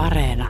[0.00, 0.48] Areena.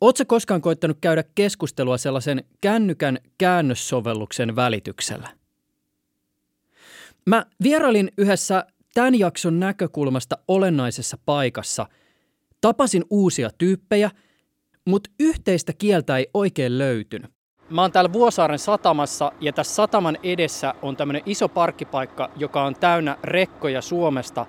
[0.00, 5.28] Oletko koskaan koittanut käydä keskustelua sellaisen kännykän käännössovelluksen välityksellä?
[7.26, 8.64] Mä vierailin yhdessä
[8.94, 11.86] tämän jakson näkökulmasta olennaisessa paikassa.
[12.60, 14.10] Tapasin uusia tyyppejä,
[14.84, 17.30] mutta yhteistä kieltä ei oikein löytynyt.
[17.70, 22.74] Mä oon täällä Vuosaaren satamassa ja tässä sataman edessä on tämmöinen iso parkkipaikka, joka on
[22.74, 24.46] täynnä rekkoja Suomesta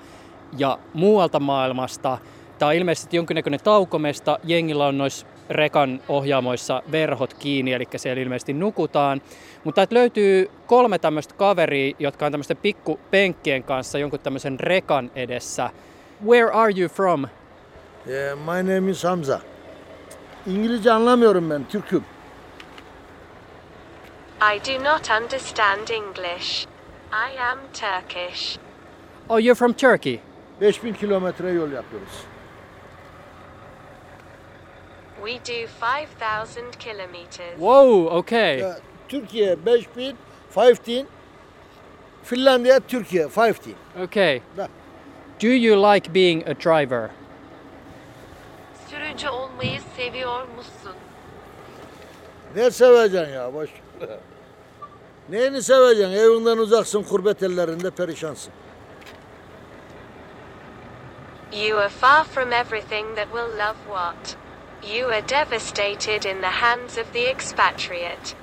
[0.57, 2.17] ja muualta maailmasta.
[2.61, 4.39] Tämä on ilmeisesti jonkinnäköinen taukomesta.
[4.43, 9.21] Jengillä on noissa rekan ohjaamoissa verhot kiinni, eli siellä ilmeisesti nukutaan.
[9.63, 15.69] Mutta löytyy kolme tämmöistä kaveria, jotka on tämmöisten pikkupenkkien kanssa jonkun tämmöisen rekan edessä.
[16.25, 17.25] Where are you from?
[18.07, 19.39] Yeah, my name is Hamza.
[20.47, 22.03] İngilizce anlamıyorum ben, Türk'üm.
[24.55, 26.67] I do not understand English.
[27.11, 28.59] I am Turkish.
[29.29, 30.19] Oh, you're from Turkey.
[30.61, 32.30] 5000 kilometre yol yapıyoruz.
[35.23, 37.57] We do 5,000 kilometers.
[37.57, 38.59] Whoa, okay.
[38.59, 40.15] Ya, Türkiye 5000,
[40.55, 41.05] 15.
[42.23, 43.75] Finlandiya, Türkiye 15.
[44.03, 44.41] Okay.
[44.57, 44.67] Da.
[45.39, 47.09] Do you like being a driver?
[48.89, 50.95] Sürücü olmayı seviyor musun?
[52.55, 53.69] Ne seveceksin ya boş.
[54.01, 54.09] ver.
[55.29, 56.13] Neyini seveceksin?
[56.13, 58.53] Evinden uzaksın, kurbet ellerinde perişansın.
[61.53, 64.37] You are far from everything that will love what?
[64.83, 68.35] You are devastated in the hands of the expatriate.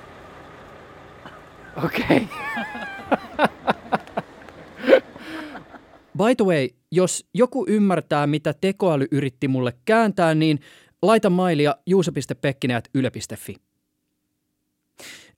[1.83, 2.27] Okay.
[6.17, 10.59] By the way, jos joku ymmärtää, mitä tekoäly yritti mulle kääntää, niin
[11.01, 13.55] laita mailia juuso.pekkinen.yle.fi.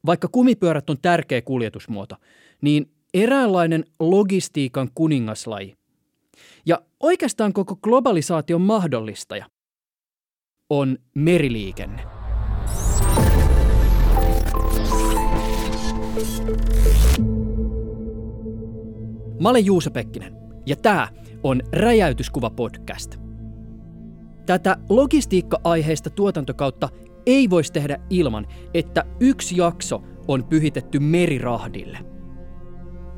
[0.05, 2.15] Vaikka kumipyörät on tärkeä kuljetusmuoto,
[2.61, 5.75] niin eräänlainen logistiikan kuningaslaji
[6.65, 9.45] ja oikeastaan koko globalisaation mahdollistaja
[10.73, 12.01] on meriliikenne.
[19.41, 20.35] Mä olen Juuso Pekkinen
[20.65, 21.07] ja tämä
[21.43, 23.15] on Räjäytyskuva podcast.
[24.45, 26.89] Tätä logistiikka-aiheista tuotantokautta
[27.25, 31.97] ei voisi tehdä ilman, että yksi jakso on pyhitetty merirahdille.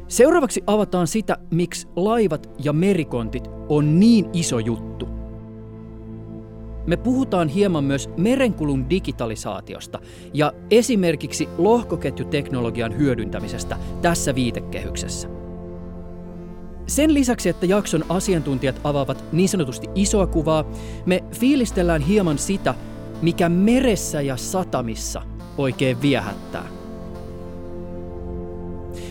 [0.07, 5.22] Seuraavaksi avataan sitä, miksi laivat ja merikontit on niin iso juttu.
[6.87, 9.99] Me puhutaan hieman myös merenkulun digitalisaatiosta
[10.33, 15.27] ja esimerkiksi lohkoketjuteknologian hyödyntämisestä tässä viitekehyksessä.
[16.87, 20.65] Sen lisäksi, että jakson asiantuntijat avaavat niin sanotusti isoa kuvaa,
[21.05, 22.75] me fiilistellään hieman sitä,
[23.21, 25.21] mikä meressä ja satamissa
[25.57, 26.67] oikein viehättää.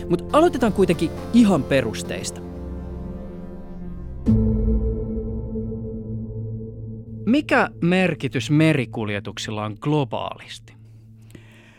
[0.09, 2.42] Mutta aloitetaan kuitenkin ihan perusteista.
[7.33, 10.73] Mikä merkitys merikuljetuksilla on globaalisti?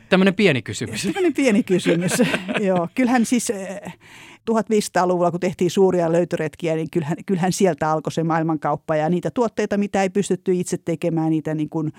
[0.08, 1.02] Tämmöinen pieni kysymys.
[1.02, 2.12] Tämmöinen pieni kysymys.
[2.66, 3.98] Joo, kyllähän siis eh,
[4.50, 9.76] 1500-luvulla, kun tehtiin suuria löytöretkiä, niin kyllähän, kyllähän sieltä alkoi se maailmankauppa ja niitä tuotteita,
[9.76, 11.92] mitä ei pystytty itse tekemään, niitä niin kuin,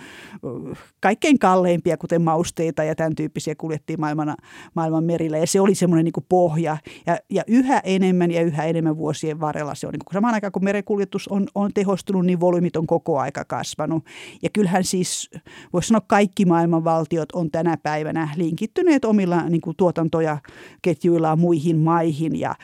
[1.00, 4.36] kaikkein kalleimpia, kuten mausteita ja tämän tyyppisiä kuljettiin maailman,
[4.74, 5.38] maailman merillä.
[5.38, 6.78] Ja se oli semmoinen niin kuin pohja.
[7.06, 10.52] Ja, ja yhä enemmän ja yhä enemmän vuosien varrella se on niin kuin samaan aikaan,
[10.52, 14.04] kun merenkuljetus on, on tehostunut, niin volyymit on koko aika kasvanut.
[14.44, 15.30] Ja kyllähän siis
[15.74, 20.38] voisi sanoa kaikki maailman valtiot on tänä päivänä linkittyneet omilla niin kuin tuotantoja
[20.82, 22.56] ketjuillaan muihin maihin ja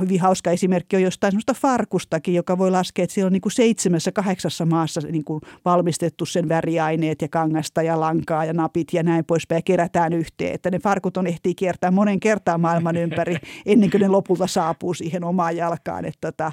[0.00, 3.52] hyvin hauska esimerkki on jostain sellaista farkustakin, joka voi laskea, että siellä on niin kuin
[3.52, 9.02] seitsemässä, kahdeksassa maassa niin kuin valmistettu sen väriaineet ja kangasta ja lankaa ja napit ja
[9.02, 10.54] näin poispäin ja kerätään yhteen.
[10.54, 13.36] Että ne farkut on ehtii kiertää monen kertaan maailman ympäri
[13.66, 16.04] ennen kuin ne lopulta saapuu siihen omaan jalkaan.
[16.04, 16.52] Että tota,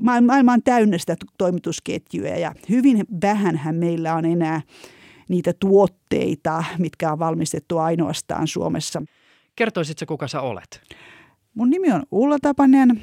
[0.00, 4.60] maailma on täynnä sitä toimitusketjuja ja hyvin vähänhän meillä on enää
[5.28, 9.02] niitä tuotteita, mitkä on valmistettu ainoastaan Suomessa.
[9.56, 10.80] Kertoisitko, kuka sä olet?
[11.56, 13.02] Mun nimi on Ulla Tapanen.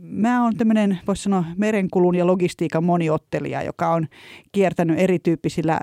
[0.00, 4.06] Mä oon tämmöinen, voisi sanoa, merenkulun ja logistiikan moniottelija, joka on
[4.52, 5.80] kiertänyt erityyppisillä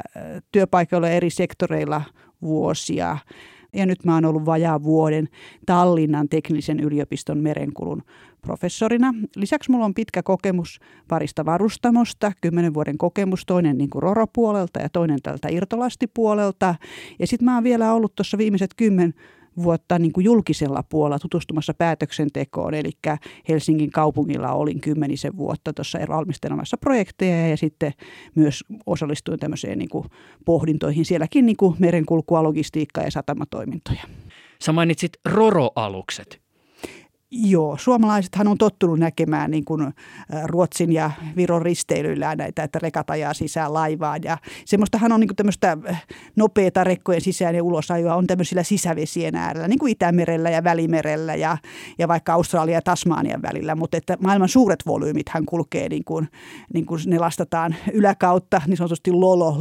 [0.52, 2.02] työpaikoilla eri sektoreilla
[2.42, 3.18] vuosia.
[3.74, 5.30] Ja nyt mä oon ollut vajaa vuoden
[5.66, 8.04] Tallinnan teknillisen yliopiston merenkulun
[8.42, 9.14] professorina.
[9.36, 14.90] Lisäksi mulla on pitkä kokemus parista varustamosta, kymmenen vuoden kokemus, toinen niin kuin Roro-puolelta ja
[14.90, 16.76] toinen tältä irtolastipuolelta.
[17.20, 19.14] Ja sitten mä oon vielä ollut tuossa viimeiset kymmen
[19.64, 22.74] vuotta niin kuin julkisella puolella tutustumassa päätöksentekoon.
[22.74, 22.92] Eli
[23.50, 27.94] Helsingin kaupungilla olin kymmenisen vuotta tuossa valmistelemassa projekteja ja sitten
[28.36, 30.06] myös osallistuin tämmöiseen niin kuin
[30.46, 31.06] pohdintoihin.
[31.06, 34.04] Sielläkin niin kuin merenkulkua, logistiikkaa ja satamatoimintoja.
[34.62, 36.41] Sä mainitsit Roro-alukset.
[37.34, 39.94] Joo, suomalaisethan on tottunut näkemään niin kuin
[40.44, 44.20] Ruotsin ja Viron risteilyillä näitä, että rekat ajaa sisään laivaan.
[44.24, 45.78] Ja semmoistahan on niin kuin tämmöistä
[46.36, 51.58] nopeata rekkojen sisään ja ulosajoa on tämmöisillä sisävesien äärellä, niin kuin Itämerellä ja Välimerellä ja,
[52.00, 53.76] ja vaikka Australia ja Tasmanian välillä.
[53.76, 56.28] Mutta että maailman suuret volyymithan kulkee niin kuin,
[56.74, 59.58] niin kuin ne lastataan yläkautta, niin sanotusti lolo,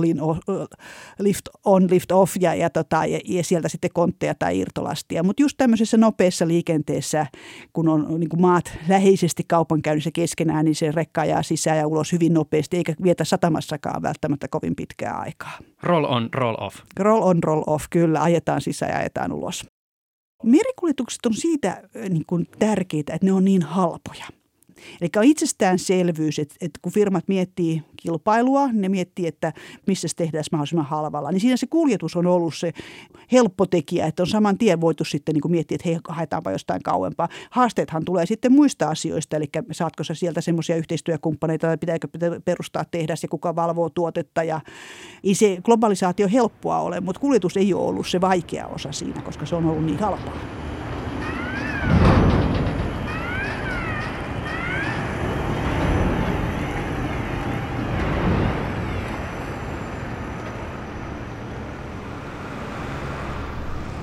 [1.19, 5.23] lift on, lift off ja, ja, tota, ja, ja sieltä sitten kontteja tai irtolastia.
[5.23, 7.27] Mutta just tämmöisessä nopeassa liikenteessä–
[7.73, 12.13] kun on niin kuin maat läheisesti kaupankäynnissä keskenään, niin se rekka ajaa sisään ja ulos
[12.13, 15.59] hyvin nopeasti, eikä vietä satamassakaan välttämättä kovin pitkää aikaa.
[15.83, 16.77] Roll on, roll off.
[16.99, 18.23] Roll on, roll off, kyllä.
[18.23, 19.67] Ajetaan sisään ja ajetaan ulos.
[20.43, 24.40] Merikuljetukset on siitä niin kuin tärkeitä, että ne on niin halpoja.
[25.01, 29.53] Eli on itsestäänselvyys, että, että kun firmat miettii kilpailua, ne miettii, että
[29.87, 31.31] missä se tehdään mahdollisimman halvalla.
[31.31, 32.73] Niin siinä se kuljetus on ollut se
[33.33, 36.83] helppo tekijä, että on saman tien voitu sitten niin kuin miettiä, että hei, haetaanpa jostain
[36.83, 37.29] kauempaa.
[37.51, 42.09] Haasteethan tulee sitten muista asioista, eli saatko sä sieltä semmoisia yhteistyökumppaneita, tai pitääkö
[42.45, 44.43] perustaa tehdas ja kuka valvoo tuotetta.
[44.43, 44.61] Ja
[45.25, 49.47] ei se globalisaatio helppoa ole, mutta kuljetus ei ole ollut se vaikea osa siinä, koska
[49.47, 50.70] se on ollut niin halpaa.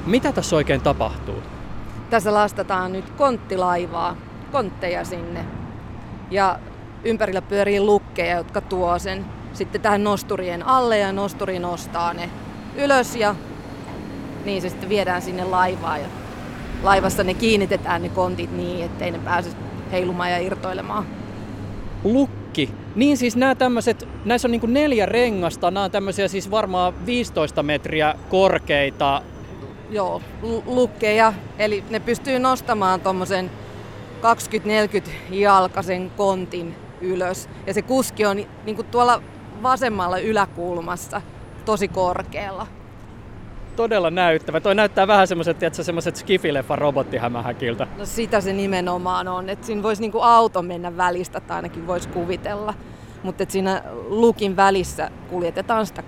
[0.08, 1.36] Mitä tässä oikein tapahtuu?
[2.10, 4.16] Tässä lastataan nyt konttilaivaa,
[4.52, 5.46] kontteja sinne.
[6.32, 6.60] Ja
[7.04, 12.30] ympärillä pyörii lukkeja, jotka tuo sen sitten tähän nosturien alle ja nosturi nostaa ne
[12.76, 13.36] ylös ja
[14.46, 16.02] niin se sitten viedään sinne laivaan.
[16.02, 16.08] Ja
[16.84, 19.50] laivassa ne kiinnitetään ne kontit niin, ettei ne pääse
[19.92, 21.06] heilumaan ja irtoilemaan.
[22.04, 22.70] Lukki.
[22.96, 27.64] Niin siis nämä tämmöiset, näissä on niin neljä rengasta, nämä on tämmöisiä siis varmaan 15
[27.64, 29.22] metriä korkeita
[29.90, 30.22] joo,
[30.66, 31.34] lukkeja.
[31.60, 33.52] Eli ne pystyy nostamaan tuommoisen
[35.02, 37.50] 20-40 jalkaisen kontin ylös.
[37.68, 39.22] Ja se kuski on niin kuin tuolla
[39.64, 41.22] vasemmalla yläkulmassa
[41.66, 42.68] tosi korkealla.
[43.76, 44.60] Todella näyttävä.
[44.60, 47.88] Toi näyttää vähän semmoiset, että semmoiset skifileffa robottihämähäkiltä.
[47.98, 49.50] No sitä se nimenomaan on.
[49.50, 52.74] Että siinä voisi niinku auto mennä välistä, tai ainakin voisi kuvitella.
[53.24, 56.04] Mutta siinä lukin välissä kuljetetaan sitä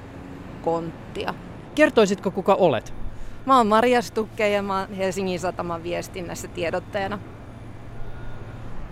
[0.62, 1.34] konttia.
[1.76, 2.99] Kertoisitko kuka olet?
[3.46, 7.20] Mä oon Maria Stukke ja mä oon Helsingin Sataman viestinnässä tiedottajana.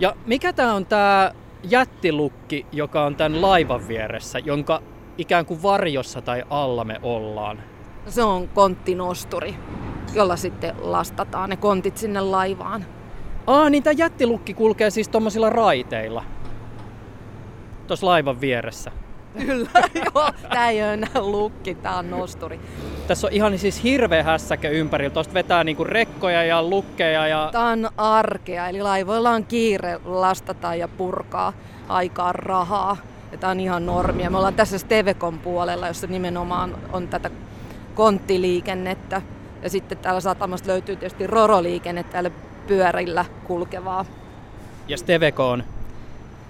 [0.00, 4.82] Ja mikä tää on tää jättilukki, joka on tämän laivan vieressä, jonka
[5.18, 7.62] ikään kuin varjossa tai alla me ollaan?
[8.06, 9.54] Se on konttinosturi,
[10.14, 12.84] jolla sitten lastataan ne kontit sinne laivaan.
[13.46, 16.24] Aa, niin tämä jättilukki kulkee siis tuommoisilla raiteilla.
[17.86, 18.90] Tuossa laivan vieressä.
[19.46, 19.70] Kyllä,
[20.04, 20.30] joo.
[20.50, 22.60] Tää ei ole enää lukki, tää on nosturi.
[23.08, 25.10] Tässä on ihan siis hirveä hässäkä ympärillä.
[25.10, 27.26] Tuosta vetää niinku rekkoja ja lukkeja.
[27.26, 27.48] Ja...
[27.52, 31.52] Tää on arkea, eli laivoilla on kiire lastata ja purkaa
[31.88, 32.96] aikaa rahaa.
[33.32, 34.30] Ja tää on ihan normia.
[34.30, 37.30] Me ollaan tässä Stevekon puolella, jossa nimenomaan on tätä
[37.94, 39.22] konttiliikennettä.
[39.62, 42.30] Ja sitten täällä satamasta löytyy tietysti roroliikennettä täällä
[42.66, 44.04] pyörillä kulkevaa.
[44.88, 45.64] Ja Steveko on?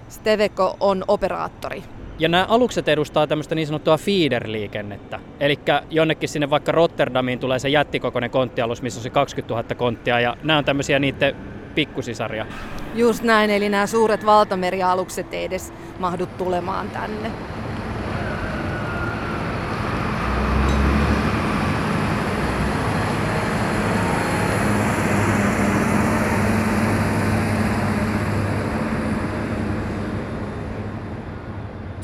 [0.09, 1.83] Steveko on operaattori.
[2.19, 5.19] Ja nämä alukset edustaa tämmöistä niin sanottua feeder-liikennettä.
[5.39, 10.19] Eli jonnekin sinne vaikka Rotterdamiin tulee se jättikokoinen konttialus, missä on se 20 000 konttia,
[10.19, 11.35] ja nämä on tämmöisiä niiden
[11.75, 12.45] pikkusisaria.
[12.95, 17.31] Just näin, eli nämä suuret valtamerialukset ei edes mahdu tulemaan tänne.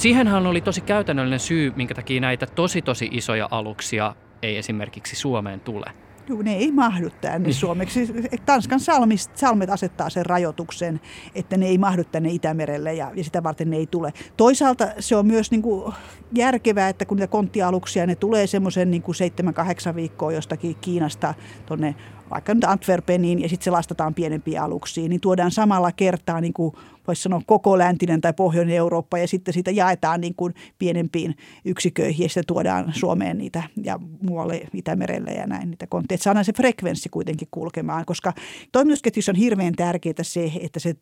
[0.06, 5.60] Siihenhän oli tosi käytännöllinen syy, minkä takia näitä tosi tosi isoja aluksia ei esimerkiksi Suomeen
[5.60, 5.92] tule.
[6.30, 7.54] Joo, ne ei mahdu tänne niin.
[7.54, 8.14] suomeksi.
[8.46, 11.02] Tanskan salmist, salmet asettaa sen rajoituksen,
[11.36, 14.14] että ne ei mahdu tänne Itämerelle ja, ja sitä varten ne ei tule.
[14.38, 15.94] Toisaalta se on myös niin kuin
[16.34, 19.04] järkevää, että kun niitä konttialuksia, ne tulee semmoisen niin
[19.92, 21.34] 7-8 viikkoa jostakin Kiinasta
[21.66, 21.96] tuonne
[22.30, 26.76] vaikka nyt Antwerpeniin ja sitten se lastataan pienempiin aluksiin, niin tuodaan samalla kertaa niin kuin
[27.08, 31.36] voisi sanoa koko läntinen tai pohjoinen Eurooppa ja sitten siitä jaetaan niin kuin pienempiin
[31.66, 36.18] yksiköihin ja sitten tuodaan Suomeen niitä ja muualle Itämerelle ja näin niitä kontteja.
[36.18, 38.34] Saadaan se frekvenssi kuitenkin kulkemaan, koska
[38.72, 40.96] toimitusketjussa on hirveän tärkeää se, että se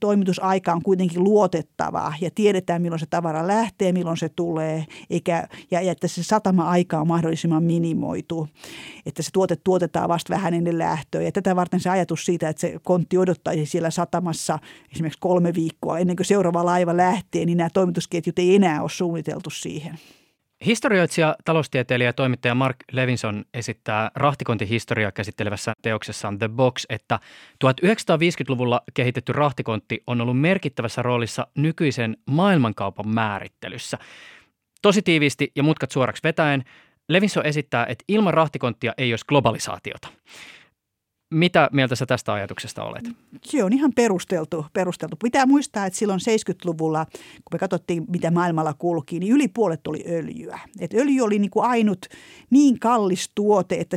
[0.00, 5.80] toimitusaika on kuitenkin luotettavaa ja tiedetään milloin se tavara lähtee, milloin se tulee eikä, ja,
[5.80, 8.48] ja että se satama-aika on mahdollisimman minimoitu,
[9.06, 12.60] että se tuote tuotetaan vasta vähän ennen lähtöä ja tätä varten se ajatus siitä, että
[12.60, 14.58] se kontti odottaisi siellä satamassa
[14.92, 19.50] esimerkiksi kolme viikkoa ennen kuin seuraava laiva lähtee, niin nämä toimitusketjut ei enää ole suunniteltu
[19.50, 19.98] siihen.
[20.66, 27.20] Historioitsija, taloustieteilijä ja toimittaja Mark Levinson esittää rahtikontihistoriaa käsittelevässä teoksessaan The Box, että
[27.64, 33.98] 1950-luvulla kehitetty rahtikontti on ollut merkittävässä roolissa nykyisen maailmankaupan määrittelyssä.
[34.82, 36.64] Tosi tiiviisti ja mutkat suoraksi vetäen,
[37.08, 40.08] Levinson esittää, että ilman rahtikonttia ei olisi globalisaatiota.
[41.32, 43.04] Mitä mieltä sä tästä ajatuksesta olet?
[43.44, 44.66] Se on ihan perusteltu.
[44.72, 45.16] perusteltu.
[45.22, 50.04] Pitää muistaa, että silloin 70-luvulla, kun me katsottiin, mitä maailmalla kulki, niin yli puolet oli
[50.08, 50.58] öljyä.
[50.80, 52.06] Et öljy oli niin kuin ainut
[52.50, 53.96] niin kallis tuote, että,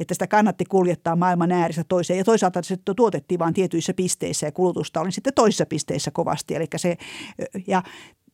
[0.00, 2.18] että sitä kannatti kuljettaa maailman ääristä toiseen.
[2.18, 6.54] Ja toisaalta se tuotettiin vain tietyissä pisteissä ja kulutusta oli sitten toisissa pisteissä kovasti.
[6.54, 6.96] Eli se,
[7.66, 7.82] ja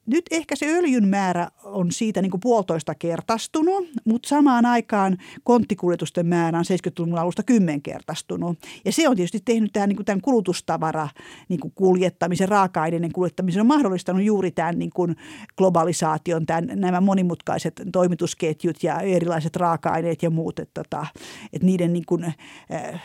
[0.06, 6.26] nyt ehkä se öljyn määrä on siitä niin kuin puolitoista kertastunut, mutta samaan aikaan konttikuljetusten
[6.26, 8.58] määrä on 70-luvun alusta kymmenkertaistunut.
[8.84, 11.08] Ja se on tietysti tehnyt tämän, niin kuin tämän kulutustavara
[11.48, 15.16] niin kuin kuljettamisen, raaka-aineiden kuljettamisen, on mahdollistanut juuri tämän niin kuin
[15.58, 21.06] globalisaation, tämän, nämä monimutkaiset toimitusketjut ja erilaiset raaka-aineet ja muut, että, tota,
[21.52, 23.02] että niiden niin kuin, äh,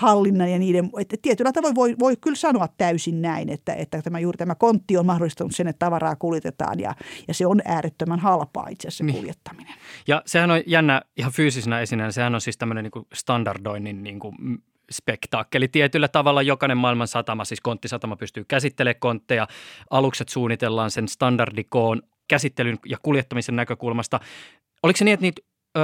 [0.00, 4.18] hallinnan ja niiden, että tietyllä tavoin voi, voi kyllä sanoa täysin näin, että, että tämä,
[4.20, 6.94] juuri tämä kontti on mahdollistanut sen, että tavaraa kuljetetaan ja,
[7.28, 9.16] ja se on äärettömän halpaa itse asiassa niin.
[9.16, 9.74] kuljettaminen.
[10.08, 14.34] Ja sehän on jännä ihan fyysisenä esineenä, sehän on siis tämmöinen niin standardoinnin niin kuin
[14.90, 16.42] spektaakkeli tietyllä tavalla.
[16.42, 19.46] Jokainen maailman satama, siis konttisatama pystyy käsittelemään kontteja.
[19.90, 24.20] Alukset suunnitellaan sen standardikoon käsittelyn ja kuljettamisen näkökulmasta.
[24.82, 25.42] Oliko se niin, että niitä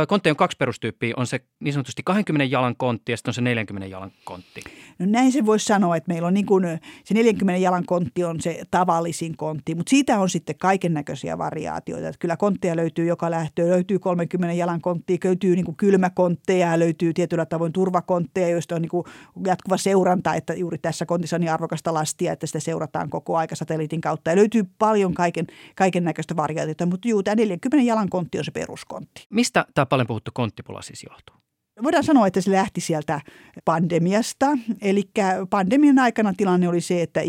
[0.09, 1.15] kontteja on kaksi perustyyppiä.
[1.17, 4.61] On se niin sanotusti 20 jalan kontti ja sitten on se 40 jalan kontti.
[4.99, 6.65] No näin se voisi sanoa, että meillä on niin kuin,
[7.05, 12.09] se 40 jalan kontti on se tavallisin kontti, mutta siitä on sitten kaiken näköisiä variaatioita.
[12.09, 13.71] Että kyllä kontteja löytyy joka lähtöön.
[13.71, 18.91] Löytyy 30 jalan kontti, löytyy niin kuin kylmäkontteja, löytyy tietyllä tavoin turvakontteja, joista on niin
[18.91, 19.05] kuin
[19.47, 23.55] jatkuva seuranta, että juuri tässä kontissa on niin arvokasta lastia, että sitä seurataan koko aika
[23.55, 24.31] satelliitin kautta.
[24.31, 28.51] Ja löytyy paljon kaiken, kaiken näköistä variaatiota, mutta juu, tämä 40 jalan kontti on se
[28.51, 29.27] peruskontti.
[29.31, 31.46] Mistä tämä paljon puhuttu konttipula siis johtuu?
[31.83, 33.21] Voidaan sanoa, että se lähti sieltä
[33.65, 34.47] pandemiasta.
[34.83, 35.03] Eli
[35.51, 37.21] pandemian aikana tilanne oli se, että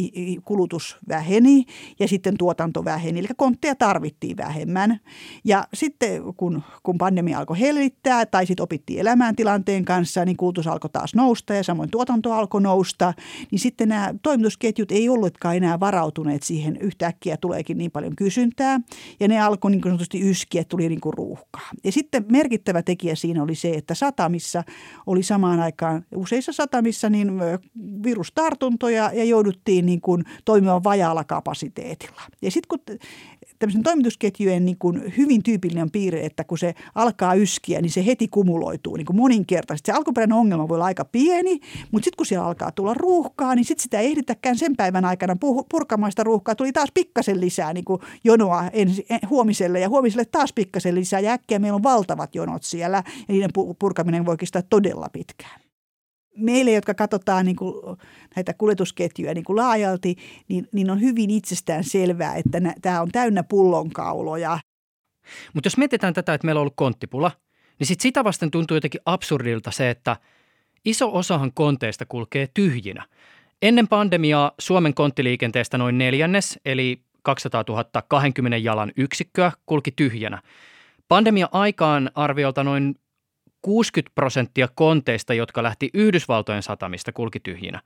[0.45, 1.65] kulutus väheni
[1.99, 3.19] ja sitten tuotanto väheni.
[3.19, 4.99] Eli kontteja tarvittiin vähemmän.
[5.43, 10.67] Ja sitten kun, kun pandemia alkoi hellittää tai sitten opittiin elämään tilanteen kanssa, niin kulutus
[10.67, 13.13] alkoi taas nousta ja samoin tuotanto alkoi nousta.
[13.51, 16.77] Niin sitten nämä toimitusketjut ei ollutkaan enää varautuneet siihen.
[16.77, 18.79] Yhtäkkiä tuleekin niin paljon kysyntää
[19.19, 21.69] ja ne alkoi niin sanotusti yskiä, tuli niin kuin ruuhkaa.
[21.83, 24.63] Ja sitten merkittävä tekijä siinä oli se, että satami satamissa
[25.05, 27.31] oli samaan aikaan useissa satamissa niin
[28.03, 32.21] virustartuntoja ja jouduttiin niin kuin toimimaan vajaalla kapasiteetilla.
[32.41, 32.97] Ja sitten kun
[33.59, 38.27] tämmöisen toimitusketjujen niin kuin hyvin tyypillinen piirre, että kun se alkaa yskiä, niin se heti
[38.27, 39.91] kumuloituu niin kuin moninkertaisesti.
[39.91, 41.59] Se alkuperäinen ongelma voi olla aika pieni,
[41.91, 45.35] mutta sitten kun siellä alkaa tulla ruuhkaa, niin sitten sitä ei ehditäkään sen päivän aikana
[45.69, 46.55] purkamaan sitä ruuhkaa.
[46.55, 51.31] Tuli taas pikkasen lisää niin kuin jonoa ensi, huomiselle ja huomiselle taas pikkasen lisää ja
[51.31, 53.49] äkkiä meillä on valtavat jonot siellä ja niiden
[53.79, 55.66] purkaminen voi kestää todella pitkään
[56.37, 57.97] meille, jotka katsotaan niin kuin
[58.35, 60.15] näitä kuljetusketjuja niin kuin laajalti,
[60.47, 64.59] niin, niin on hyvin itsestään selvää, että nä, tämä on täynnä pullonkauloja.
[65.53, 67.31] Mutta jos mietitään tätä, että meillä on ollut konttipula,
[67.79, 70.17] niin sit sitä vasten tuntuu jotenkin absurdilta se, että
[70.85, 73.05] iso osahan konteista kulkee tyhjinä.
[73.61, 80.41] Ennen pandemiaa Suomen konttiliikenteestä noin neljännes, eli 200 000 20 jalan yksikköä kulki tyhjänä.
[81.07, 82.95] Pandemia aikaan arviolta noin
[83.67, 87.81] 60 prosenttia konteista, jotka lähti Yhdysvaltojen satamista, kulki tyhjinä.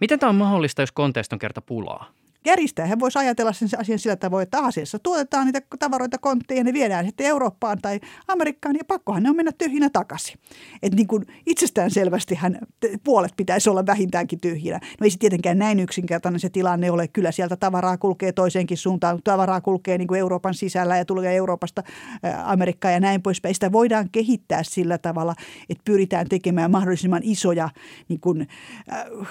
[0.00, 2.12] Miten tämä on mahdollista, jos konteista on kerta pulaa?
[2.46, 2.86] Järjestää.
[2.86, 6.72] Hän voisi ajatella sen asian sillä tavoin, että Aasiassa tuotetaan niitä tavaroita kontteja ja ne
[6.72, 10.38] viedään sitten Eurooppaan tai Amerikkaan ja pakkohan ne on mennä tyhjinä takaisin.
[10.82, 12.58] Että niin kuin itsestään selvästi hän,
[13.04, 14.80] puolet pitäisi olla vähintäänkin tyhjinä.
[15.00, 17.08] No ei se tietenkään näin yksinkertainen se tilanne ole.
[17.08, 19.20] Kyllä sieltä tavaraa kulkee toiseenkin suuntaan.
[19.24, 21.82] Tavaraa kulkee niin kuin Euroopan sisällä ja tulee Euroopasta
[22.44, 23.54] Amerikkaan ja näin poispäin.
[23.54, 25.34] Sitä voidaan kehittää sillä tavalla,
[25.68, 27.68] että pyritään tekemään mahdollisimman isoja
[28.08, 28.48] niin kuin,
[28.92, 29.28] äh,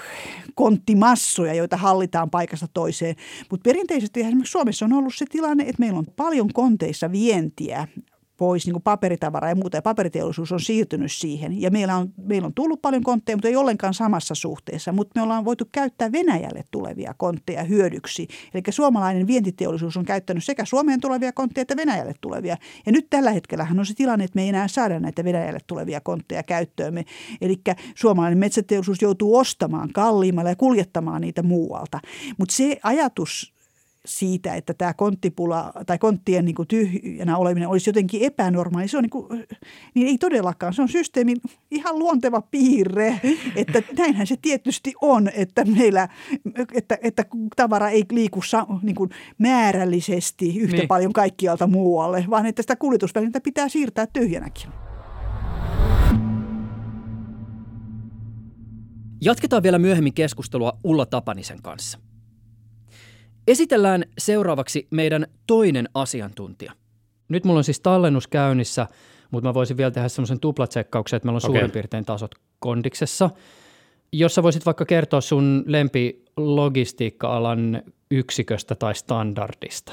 [0.54, 3.46] konttimassoja, joita hallitaan paikasta toiseen toiseen.
[3.50, 7.88] Mutta perinteisesti esimerkiksi Suomessa on ollut se tilanne, että meillä on paljon konteissa vientiä
[8.36, 9.76] pois niin kuin paperitavara ja muuta.
[9.76, 11.60] Ja paperiteollisuus on siirtynyt siihen.
[11.60, 14.92] Ja meillä on, meillä on tullut paljon kontteja, mutta ei ollenkaan samassa suhteessa.
[14.92, 18.28] Mutta me ollaan voitu käyttää Venäjälle tulevia kontteja hyödyksi.
[18.54, 22.56] Eli suomalainen vientiteollisuus on käyttänyt sekä Suomeen tulevia kontteja että Venäjälle tulevia.
[22.86, 26.00] Ja nyt tällä hetkellä on se tilanne, että me ei enää saada näitä Venäjälle tulevia
[26.00, 27.04] kontteja käyttöömme.
[27.40, 27.60] Eli
[27.94, 32.00] suomalainen metsäteollisuus joutuu ostamaan kalliimmalla ja kuljettamaan niitä muualta.
[32.38, 33.53] Mutta se ajatus
[34.06, 38.88] siitä, että tämä konttipula tai konttien niin kuin tyhjänä oleminen olisi jotenkin epänormaali.
[38.88, 39.44] Se on niin, kuin,
[39.94, 40.74] niin ei todellakaan.
[40.74, 41.36] Se on systeemin
[41.70, 43.20] ihan luonteva piirre,
[43.56, 46.08] että näinhän se tietysti on, että meillä,
[46.74, 47.24] että, että
[47.56, 48.40] tavara ei liiku
[48.82, 50.88] niin kuin määrällisesti yhtä niin.
[50.88, 54.70] paljon kaikkialta muualle, vaan että sitä kuljetusvälinettä pitää siirtää tyhjänäkin.
[59.20, 61.98] Jatketaan vielä myöhemmin keskustelua Ulla Tapanisen kanssa.
[63.46, 66.72] Esitellään seuraavaksi meidän toinen asiantuntija.
[67.28, 68.86] Nyt mulla on siis tallennus käynnissä,
[69.30, 71.58] mutta mä voisin vielä tehdä semmoisen tuplatsekkauksen, että meillä on okay.
[71.58, 73.30] suurin piirtein tasot kondiksessa.
[74.12, 79.92] Jos sä voisit vaikka kertoa sun lempi logistiikka-alan yksiköstä tai standardista.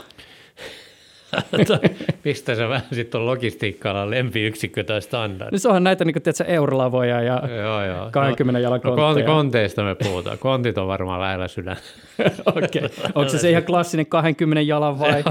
[2.25, 5.51] Mistä sä vähän sitten on logistiikka lempiyksikkö tai standardi?
[5.51, 8.09] No se onhan näitä niin kuin, tiedätkö, eurolavoja ja joo, joo.
[8.11, 9.27] 20 no, jalan kontteja.
[9.27, 10.37] No, konteista me puhutaan.
[10.37, 11.77] Kontit on varmaan lähellä sydän.
[12.45, 12.63] Okei.
[12.63, 12.89] Okay.
[13.15, 15.23] Onko se se ihan klassinen 20 jalan vai?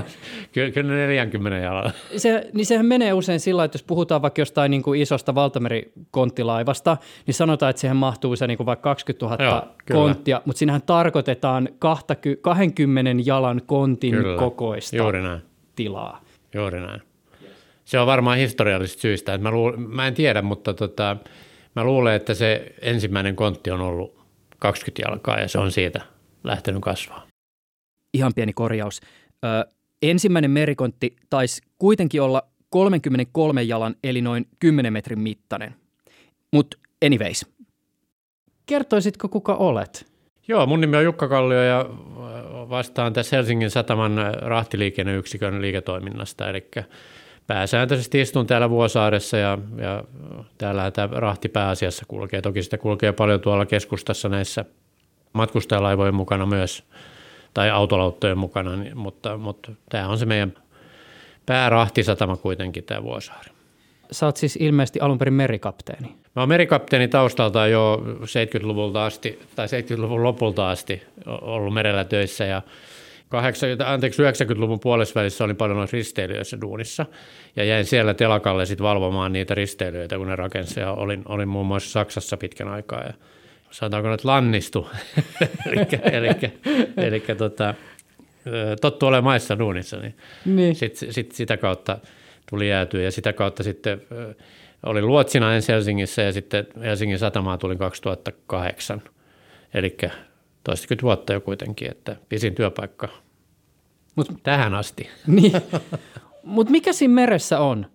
[0.52, 1.92] kyllä, kyllä 40 jalan.
[2.16, 6.96] Se, niin sehän menee usein sillä, että jos puhutaan vaikka jostain niin kuin isosta valtamerikonttilaivasta,
[7.26, 9.44] niin sanotaan, että siihen mahtuu se niin kuin vaikka 20 000
[9.90, 14.38] joo, konttia, mutta siinähän tarkoitetaan 20 jalan kontin kyllä.
[14.38, 14.96] kokoista.
[14.96, 15.49] Juuri näin
[15.80, 16.20] tilaa.
[16.54, 17.02] Juuri näin.
[17.84, 19.34] Se on varmaan historiallisista syistä.
[19.34, 21.16] Että mä, luul, mä en tiedä, mutta tota,
[21.76, 24.18] mä luulen, että se ensimmäinen kontti on ollut
[24.58, 26.00] 20 jalkaa ja se on siitä
[26.44, 27.26] lähtenyt kasvaa.
[28.14, 29.00] Ihan pieni korjaus.
[29.44, 29.48] Ö,
[30.02, 35.74] ensimmäinen merikontti taisi kuitenkin olla 33 jalan eli noin 10 metrin mittainen.
[36.52, 37.46] Mutta anyways.
[38.66, 40.06] Kertoisitko kuka olet?
[40.48, 41.86] Joo, mun nimi on Jukka Kallio ja
[42.70, 46.68] vastaan tässä Helsingin Sataman rahtiliikenneyksikön liiketoiminnasta, eli
[47.46, 50.04] pääsääntöisesti istun täällä Vuosaaressa ja, ja
[50.58, 52.42] täällä tämä rahti pääasiassa kulkee.
[52.42, 54.64] Toki sitä kulkee paljon tuolla keskustassa näissä
[55.32, 56.84] matkustajalaivojen mukana myös,
[57.54, 60.54] tai autolauttojen mukana, niin, mutta, mutta tämä on se meidän
[61.46, 63.59] päärahtisatama kuitenkin, tämä Vuosaari.
[64.12, 66.08] Sä oot siis ilmeisesti alun perin merikapteeni.
[66.36, 72.44] Mä oon merikapteeni taustalta jo 70-luvulta asti, tai 70-luvun lopulta asti ollut merellä töissä.
[72.44, 72.62] Ja
[73.28, 77.06] 80, anteeksi, 90-luvun puolessa olin paljon noissa risteilyöissä duunissa.
[77.56, 80.80] Ja jäin siellä telakalle sitten valvomaan niitä risteilyitä, kun ne rakensi.
[80.80, 83.02] Ja olin, olin muun muassa Saksassa pitkän aikaa.
[83.02, 83.12] Ja
[83.70, 84.88] sanotaanko että lannistu,
[86.96, 87.74] eli tota,
[88.80, 90.14] tottu olemaan maissa duunissa, niin,
[90.44, 90.74] niin.
[90.74, 91.98] Sit, sit, sitä kautta
[92.50, 94.02] tuli jäätyä ja sitä kautta sitten
[94.86, 99.02] olin luotsina ensin Helsingissä ja sitten Helsingin satamaa tuli 2008.
[99.74, 99.96] Eli
[100.64, 103.08] toistakymmentä vuotta jo kuitenkin, että pisin työpaikka
[104.16, 105.08] Mut, tähän asti.
[105.26, 105.52] Niin.
[106.42, 107.86] Mutta mikä siinä meressä on?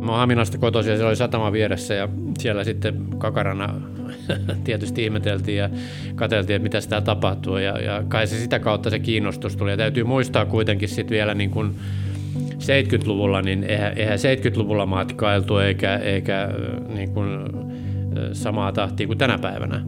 [0.00, 2.08] Mä oon Haminasta kotoisin ja siellä oli satama vieressä ja
[2.38, 3.93] siellä sitten kakarana
[4.64, 5.70] tietysti ihmeteltiin ja
[6.14, 9.70] katseltiin, että mitä sitä tapahtuu ja, ja kai se sitä kautta se kiinnostus tuli.
[9.70, 11.74] Ja täytyy muistaa kuitenkin sitten vielä niin kuin
[12.64, 16.48] 70-luvulla, niin eihän, eihän 70-luvulla matkailtu eikä, eikä
[16.94, 17.28] niin kuin
[18.32, 19.82] samaa tahtia kuin tänä päivänä,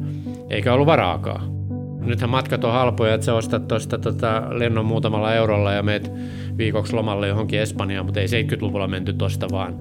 [0.51, 1.57] eikä ollut varaakaan.
[2.01, 6.13] Nythän matkat on halpoja, että sä ostat tuosta tota lennon muutamalla eurolla ja meet
[6.59, 9.75] viikoksi lomalle johonkin Espanjaan, mutta ei 70-luvulla menty tuosta vaan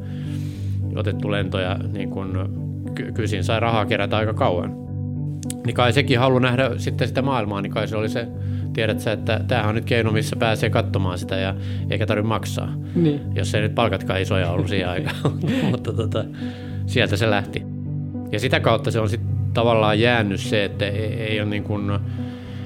[0.96, 2.50] otettu lentoja niin kun
[3.14, 4.86] kysin sai rahaa kerätä aika kauan.
[5.66, 8.28] Niin kai sekin halu nähdä sitten sitä maailmaa, niin kai se oli se,
[8.74, 11.56] tiedät sä, että tämähän on nyt keino, missä pääsee katsomaan sitä ja
[11.90, 12.74] eikä tarvitse maksaa.
[12.96, 13.22] Niin.
[13.36, 15.16] Jos ei nyt palkatkaan isoja ollut siihen aikaan,
[15.72, 16.26] mutta tota,
[16.86, 17.64] sieltä se lähti.
[18.32, 22.00] Ja sitä kautta se on sitten tavallaan jäänyt se, että ei, ei ole niin kuin,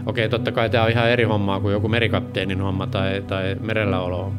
[0.05, 4.33] okei totta kai tämä on ihan eri hommaa kuin joku merikapteenin homma tai, tai merelläolo,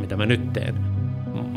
[0.00, 0.89] mitä mä nyt teen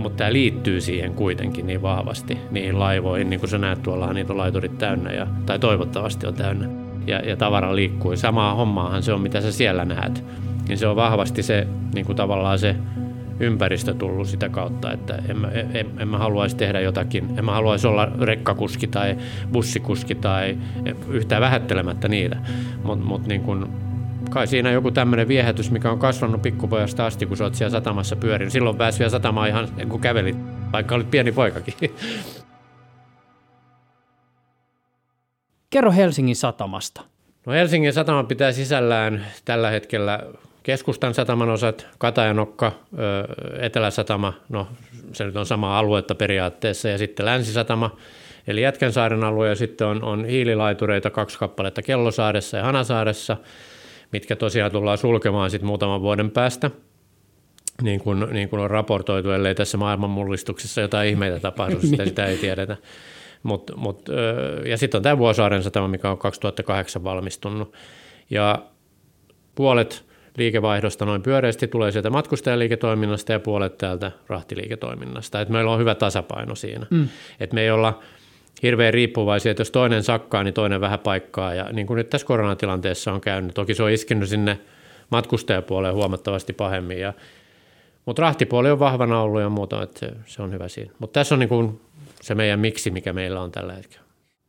[0.04, 4.34] mutta tämä liittyy siihen kuitenkin niin vahvasti, niihin laivoihin, niin kuin sä näet, tuollahan niitä
[4.34, 6.70] on laiturit täynnä, ja, tai toivottavasti on täynnä,
[7.08, 8.16] ja, ja tavara liikkuu.
[8.16, 10.24] Samaa hommaahan se on, mitä sä siellä näet.
[10.68, 12.76] Niin se on vahvasti se, niin kuin tavallaan se
[13.40, 17.52] ympäristö tullut sitä kautta, että en mä, en, en mä haluaisi tehdä jotakin, en mä
[17.52, 19.18] haluaisi olla rekkakuski tai
[19.52, 20.58] bussikuski tai
[21.10, 22.38] yhtään vähättelemättä niitä,
[22.84, 23.66] mutta mut niin kuin
[24.34, 28.16] kai siinä joku tämmöinen viehätys, mikä on kasvanut pikkupojasta asti, kun sä oot siellä satamassa
[28.16, 28.52] pyörin.
[28.52, 30.36] Silloin pääsi vielä satamaan ihan kun kävelit,
[30.72, 31.74] vaikka olit pieni poikakin.
[35.70, 37.02] Kerro Helsingin satamasta.
[37.46, 40.20] No Helsingin satama pitää sisällään tällä hetkellä
[40.64, 42.72] keskustan sataman osat, Katajanokka,
[43.60, 44.68] Etelä-satama, no
[45.14, 47.98] se nyt on sama aluetta periaatteessa, ja sitten Länsisatama,
[48.48, 53.38] eli Jätkänsaaren alue, ja sitten on, on hiililaitureita kaksi kappaletta Kellosaaressa ja Hanasaaressa,
[54.14, 56.72] mitkä tosiaan tullaan sulkemaan sitten muutaman vuoden päästä,
[57.82, 62.26] niin kuin, niin kuin on raportoitu, ellei tässä maailman mullistuksessa jotain ihmeitä tapahdu, sitä, sitä
[62.26, 62.78] ei tiedetä.
[63.44, 64.10] Mut, mut,
[64.66, 67.74] ja sitten on tämä Vuosaaren satama, mikä on 2008 valmistunut.
[68.30, 68.66] Ja
[69.56, 70.06] puolet
[70.38, 75.42] liikevaihdosta noin pyöreästi tulee sieltä matkustajaliiketoiminnasta ja puolet täältä rahtiliiketoiminnasta.
[75.42, 76.86] Et meillä on hyvä tasapaino siinä.
[76.90, 77.10] Mm.
[77.40, 78.00] Et me ei olla
[78.64, 81.54] hirveän riippuvaisia, että jos toinen sakkaa, niin toinen vähän paikkaa.
[81.54, 84.60] Ja niin kuin nyt tässä koronatilanteessa on käynyt, toki se on iskenyt sinne
[85.10, 87.00] matkustajapuoleen huomattavasti pahemmin.
[87.00, 87.14] Ja,
[88.06, 90.92] mutta rahtipuoli on vahvana ollut ja muuta, että se, se on hyvä siinä.
[91.00, 91.82] Mutta tässä on niin kuin
[92.22, 94.04] se meidän miksi, mikä meillä on tällä hetkellä.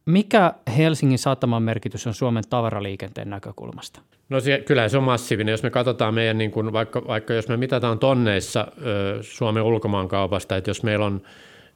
[0.07, 4.01] Mikä Helsingin sataman merkitys on Suomen tavaraliikenteen näkökulmasta?
[4.29, 5.53] No se, kyllä se on massiivinen.
[5.53, 10.57] Jos me katsotaan meidän, niin kuin, vaikka, vaikka jos me mitataan tonneissa ö, Suomen ulkomaankaupasta,
[10.57, 11.23] että jos meillä on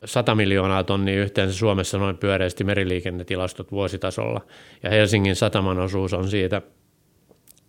[0.05, 4.41] 100 miljoonaa tonnia yhteensä Suomessa noin pyöreästi meriliikennetilastot vuositasolla,
[4.83, 6.63] ja Helsingin sataman osuus on siitä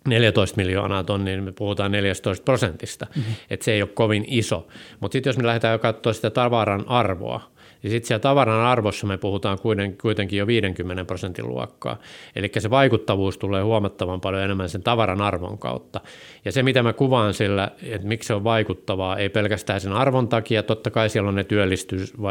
[0.08, 3.34] 14 miljoonaa tonnia, niin me puhutaan 14 prosentista, mm-hmm.
[3.50, 4.68] että se ei ole kovin iso.
[5.00, 7.50] Mutta sitten jos me lähdetään katsoa sitä tavaran arvoa,
[7.82, 9.58] ja sitten siellä tavaran arvossa me puhutaan
[10.02, 11.98] kuitenkin jo 50 prosentin luokkaa.
[12.36, 16.00] Eli se vaikuttavuus tulee huomattavan paljon enemmän sen tavaran arvon kautta.
[16.44, 20.28] Ja se, mitä mä kuvaan sillä, että miksi se on vaikuttavaa, ei pelkästään sen arvon
[20.28, 21.46] takia, totta kai siellä on ne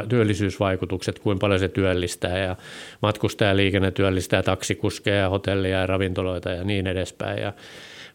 [0.09, 2.55] työllisyysvaikutukset, kuinka paljon se työllistää ja
[3.01, 7.39] matkustajaliikenne työllistää taksikuskeja, hotellia ja ravintoloita ja niin edespäin.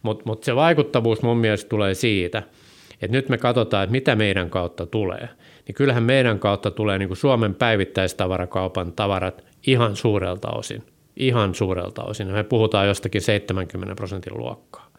[0.03, 2.43] Mutta mut se vaikuttavuus mun mielestä tulee siitä,
[3.03, 5.29] että nyt me katsotaan, että mitä meidän kautta tulee–
[5.67, 10.83] niin kyllähän meidän kautta tulee niin kuin Suomen päivittäistavarakaupan tavarat ihan suurelta osin.
[11.17, 12.27] Ihan suurelta osin.
[12.27, 14.91] Me puhutaan jostakin 70 prosentin luokkaa.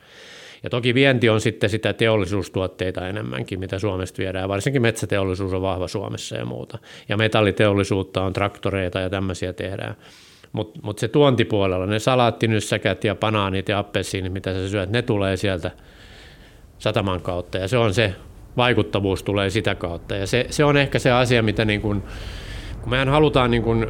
[0.63, 4.49] Ja toki vienti on sitten sitä teollisuustuotteita enemmänkin, mitä Suomesta viedään.
[4.49, 6.77] Varsinkin metsäteollisuus on vahva Suomessa ja muuta.
[7.09, 9.95] Ja metalliteollisuutta on traktoreita ja tämmöisiä tehdään.
[10.51, 15.37] Mutta mut se tuontipuolella, ne salaattinyssäkät ja banaanit ja appelsiinit, mitä sä syöt, ne tulee
[15.37, 15.71] sieltä
[16.77, 17.57] sataman kautta.
[17.57, 18.15] Ja se on se
[18.57, 20.15] vaikuttavuus tulee sitä kautta.
[20.15, 22.03] Ja se, se on ehkä se asia, mitä niin kuin,
[22.81, 23.87] kun mehän halutaan niin kuin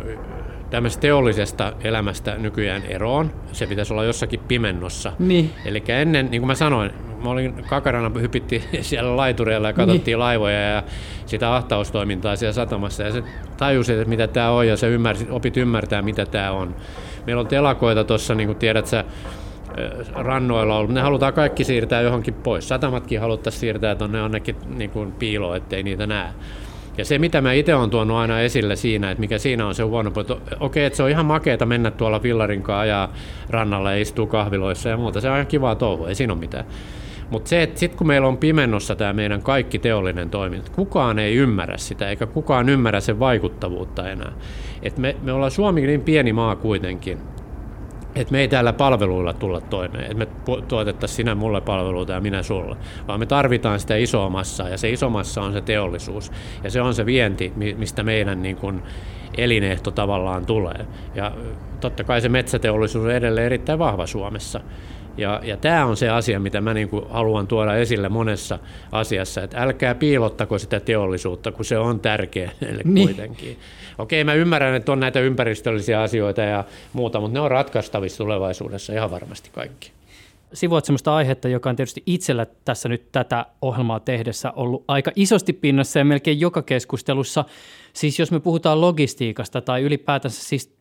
[0.70, 5.12] tämmöisestä teollisesta elämästä nykyään eroon, se pitäisi olla jossakin pimennossa.
[5.20, 5.52] Niin.
[5.66, 6.92] Eli ennen, niin kuin mä sanoin,
[7.24, 10.20] mä olin kakarana, hypittiin siellä laitureilla ja katsottiin niin.
[10.20, 10.84] laivoja ja
[11.26, 13.24] sitä ahtaustoimintaa siellä satamassa ja se
[13.58, 16.76] tajusi, että mitä tämä on ja se ymmärsi, opit ymmärtää, mitä tämä on.
[17.26, 19.04] Meillä on telakoita tuossa, niin kuin tiedät sä,
[20.14, 20.94] rannoilla ollut.
[20.94, 22.68] Ne halutaan kaikki siirtää johonkin pois.
[22.68, 26.30] Satamatkin haluttaisiin siirtää tuonne jonnekin niin kuin piiloon, ettei niitä näe.
[26.98, 29.84] Ja se, mitä mä itse olen tuonut aina esille siinä, että mikä siinä on se
[29.84, 33.14] huono puoli, okei, että se on ihan makeeta mennä tuolla fillarinkaan ajaa
[33.50, 35.22] rannalla ja istuu kahviloissa ja muuta.
[35.22, 36.66] Se on ihan kivaa touhua, ei siinä ole mitään.
[37.30, 41.36] Mutta se, että sitten kun meillä on pimennossa tämä meidän kaikki teollinen toiminta, kukaan ei
[41.36, 44.32] ymmärrä sitä, eikä kukaan ymmärrä sen vaikuttavuutta enää.
[44.82, 47.18] Et me, me ollaan Suomi niin pieni maa kuitenkin,
[48.16, 50.28] että me ei täällä palveluilla tulla toimeen, että me
[50.68, 52.76] tuotettaisiin sinä mulle palveluita ja minä sulle,
[53.08, 56.32] vaan me tarvitaan sitä isoa massaa ja se iso massa on se teollisuus
[56.64, 58.82] ja se on se vienti, mistä meidän niin kuin
[59.38, 60.86] elinehto tavallaan tulee.
[61.16, 61.32] Ja
[61.80, 64.62] totta kai se metsäteollisuus on edelleen erittäin vahva Suomessa.
[65.18, 68.60] Ja, ja tämä on se asia, mitä mä niin kuin haluan tuoda esille monessa
[68.92, 72.52] asiassa, että älkää piilottako sitä teollisuutta, kun se on tärkeä
[72.84, 73.08] niin.
[73.08, 73.60] kuitenkin.
[73.98, 78.94] Okei, mä ymmärrän, että on näitä ympäristöllisiä asioita ja muuta, mutta ne on ratkaistavissa tulevaisuudessa
[78.94, 79.92] ihan varmasti kaikki.
[80.54, 85.54] Sivuat sellaista aihetta, joka on tietysti itsellä tässä nyt tätä ohjelmaa tehdessä ollut aika isosti
[85.54, 87.46] pinnassa ja melkein joka keskustelussa.
[87.94, 90.76] Siis jos me puhutaan logistiikasta tai ylipäätänsä siis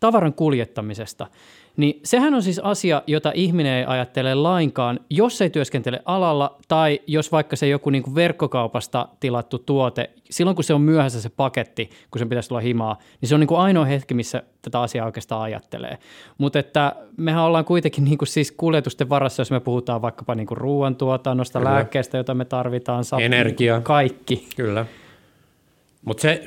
[0.00, 1.26] tavaran kuljettamisesta–
[1.80, 7.00] niin sehän on siis asia, jota ihminen ei ajattele lainkaan, jos ei työskentele alalla tai
[7.06, 11.28] jos vaikka se joku niin kuin verkkokaupasta tilattu tuote, silloin kun se on myöhässä se
[11.28, 14.80] paketti, kun sen pitäisi tulla himaa, niin se on niin kuin ainoa hetki, missä tätä
[14.80, 15.98] asiaa oikeastaan ajattelee.
[16.38, 20.46] Mutta että mehän ollaan kuitenkin niin kuin siis kuljetusten varassa, jos me puhutaan vaikkapa niin
[20.46, 21.72] kuin ruoantuotannosta, Kyllä.
[21.72, 23.80] lääkkeestä, jota me tarvitaan, sap- Energia.
[23.80, 24.48] kaikki.
[24.56, 24.86] Kyllä.
[26.04, 26.42] Mutta se,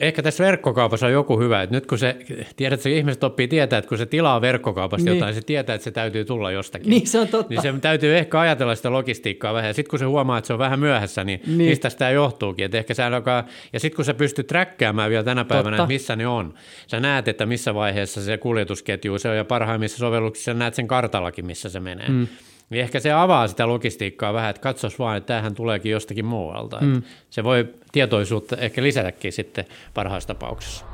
[0.00, 2.16] ehkä tässä verkkokaupassa on joku hyvä, että nyt kun se,
[2.56, 5.16] tiedät, että ihmiset oppii tietää, että kun se tilaa verkkokaupasta niin.
[5.16, 6.90] jotain, se tietää, että se täytyy tulla jostakin.
[6.90, 7.50] Niin, se on totta.
[7.50, 9.68] Niin se täytyy ehkä ajatella sitä logistiikkaa vähän.
[9.68, 11.70] Ja sitten kun se huomaa, että se on vähän myöhässä, niin, niin.
[11.70, 12.64] mistä sitä johtuukin.
[12.64, 15.82] Että ehkä sä alkaa, ja sitten kun sä pystyt träkkäämään vielä tänä päivänä, totta.
[15.82, 16.54] että missä ne on.
[16.86, 21.46] Sä näet, että missä vaiheessa se kuljetusketju se on, ja parhaimmissa sovelluksissa näet sen kartallakin,
[21.46, 22.08] missä se menee.
[22.08, 22.26] Mm
[22.74, 26.80] niin ehkä se avaa sitä logistiikkaa vähän, että katsos vaan, että tämähän tuleekin jostakin muualta.
[26.80, 27.02] Mm.
[27.30, 30.84] Se voi tietoisuutta ehkä lisätäkin sitten parhaassa tapauksessa.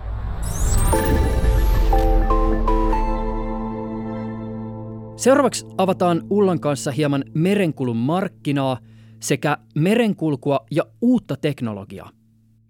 [5.17, 8.79] Seuraavaksi avataan Ullan kanssa hieman merenkulun markkinaa
[9.21, 12.11] sekä merenkulkua ja uutta teknologiaa.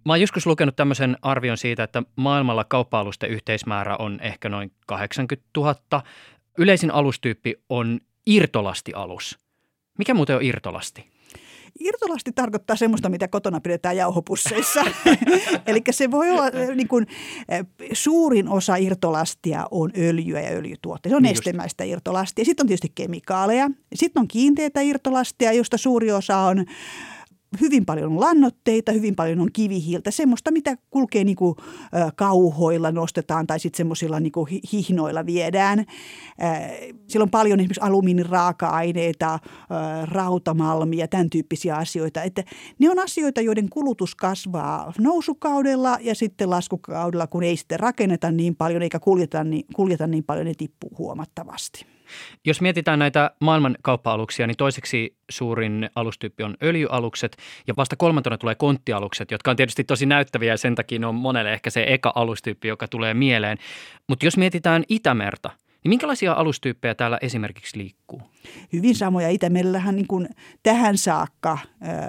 [0.06, 5.48] Mä oon joskus lukenut tämmöisen arvion siitä, että maailmalla kauppa-alusten yhteismäärä on ehkä noin 80
[5.56, 6.02] 000.
[6.58, 9.38] Yleisin alustyyppi on irtolastialus.
[9.98, 11.10] Mikä muuten on irtolasti?
[11.80, 14.80] Irtolasti tarkoittaa semmoista, mitä kotona pidetään jauhopusseissa.
[15.66, 17.06] Eli se voi olla niin kuin,
[17.92, 21.12] suurin osa irtolastia on öljyä ja öljytuotteita.
[21.12, 22.44] Se on niin nestemäistä irtolastia.
[22.44, 23.70] Sitten on tietysti kemikaaleja.
[23.94, 26.64] Sitten on kiinteitä irtolastia, josta suuri osa on
[27.60, 31.54] hyvin paljon on lannoitteita, hyvin paljon on kivihiiltä, semmoista, mitä kulkee niin kuin,
[32.16, 34.32] kauhoilla nostetaan tai sitten semmoisilla niin
[34.72, 35.84] hihnoilla viedään.
[37.08, 39.38] Siellä on paljon esimerkiksi alumiiniraaka-aineita,
[40.04, 42.22] rautamalmia, tämän tyyppisiä asioita.
[42.22, 42.44] Että
[42.78, 48.56] ne on asioita, joiden kulutus kasvaa nousukaudella ja sitten laskukaudella, kun ei sitten rakenneta niin
[48.56, 51.86] paljon eikä kuljeta niin, kuljeta niin paljon, ne tippuu huomattavasti.
[52.44, 58.54] Jos mietitään näitä maailman kauppa-aluksia, niin toiseksi suurin alustyyppi on öljyalukset ja vasta kolmantena tulee
[58.54, 62.68] konttialukset, jotka on tietysti tosi näyttäviä ja sen takia on monelle ehkä se eka alustyyppi,
[62.68, 63.58] joka tulee mieleen.
[64.08, 65.50] Mutta jos mietitään Itämerta,
[65.84, 68.22] niin minkälaisia alustyyppejä täällä esimerkiksi liikkuu?
[68.72, 69.28] hyvin samoja.
[69.28, 70.28] Itämerellähän niin kuin
[70.62, 71.58] tähän saakka,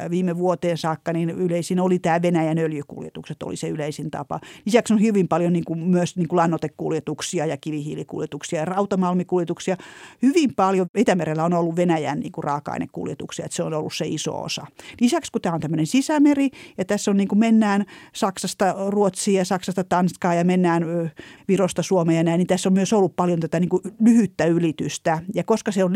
[0.09, 4.39] viime vuoteen saakka, niin yleisin oli tämä Venäjän öljykuljetukset, oli se yleisin tapa.
[4.65, 9.77] Lisäksi on hyvin paljon niin kuin myös niin kuin lannoitekuljetuksia ja kivihiilikuljetuksia ja rautamalmikuljetuksia.
[10.21, 14.41] Hyvin paljon Itämerellä on ollut Venäjän niin kuin raaka-ainekuljetuksia, että se on ollut se iso
[14.41, 14.67] osa.
[15.01, 19.45] Lisäksi kun tämä on tämmöinen sisämeri ja tässä on niin kuin mennään Saksasta Ruotsiin ja
[19.45, 21.11] Saksasta Tanskaa ja mennään
[21.47, 25.21] Virosta Suomeen ja näin, niin tässä on myös ollut paljon tätä niin kuin lyhyttä ylitystä.
[25.35, 25.95] Ja koska se on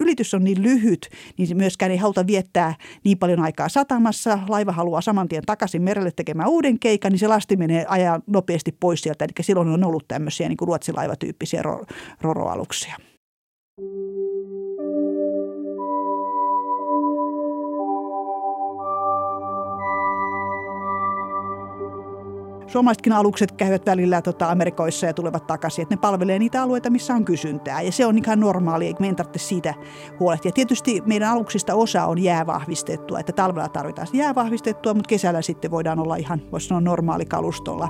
[0.00, 4.38] ylitys on niin lyhyt, niin myöskään ei haluta viettää niin paljon aikaa satamassa.
[4.48, 8.76] Laiva haluaa saman tien takaisin merelle tekemään uuden keikan, niin se lasti menee ajaa nopeasti
[8.80, 9.24] pois sieltä.
[9.24, 11.62] Eli silloin on ollut tämmöisiä niin kuin ruotsilaivatyyppisiä
[12.20, 12.96] roroaluksia.
[22.68, 27.14] Suomalaisetkin alukset käyvät välillä tota, Amerikoissa ja tulevat takaisin, että ne palvelee niitä alueita, missä
[27.14, 27.82] on kysyntää.
[27.82, 29.74] Ja se on ihan normaali, eikä meidän tarvitse siitä
[30.20, 30.52] huolehtia.
[30.52, 36.16] Tietysti meidän aluksista osa on jäävahvistettua, että talvella tarvitaan jäävahvistettua, mutta kesällä sitten voidaan olla
[36.16, 37.88] ihan, voisi sanoa, normaali kalustolla.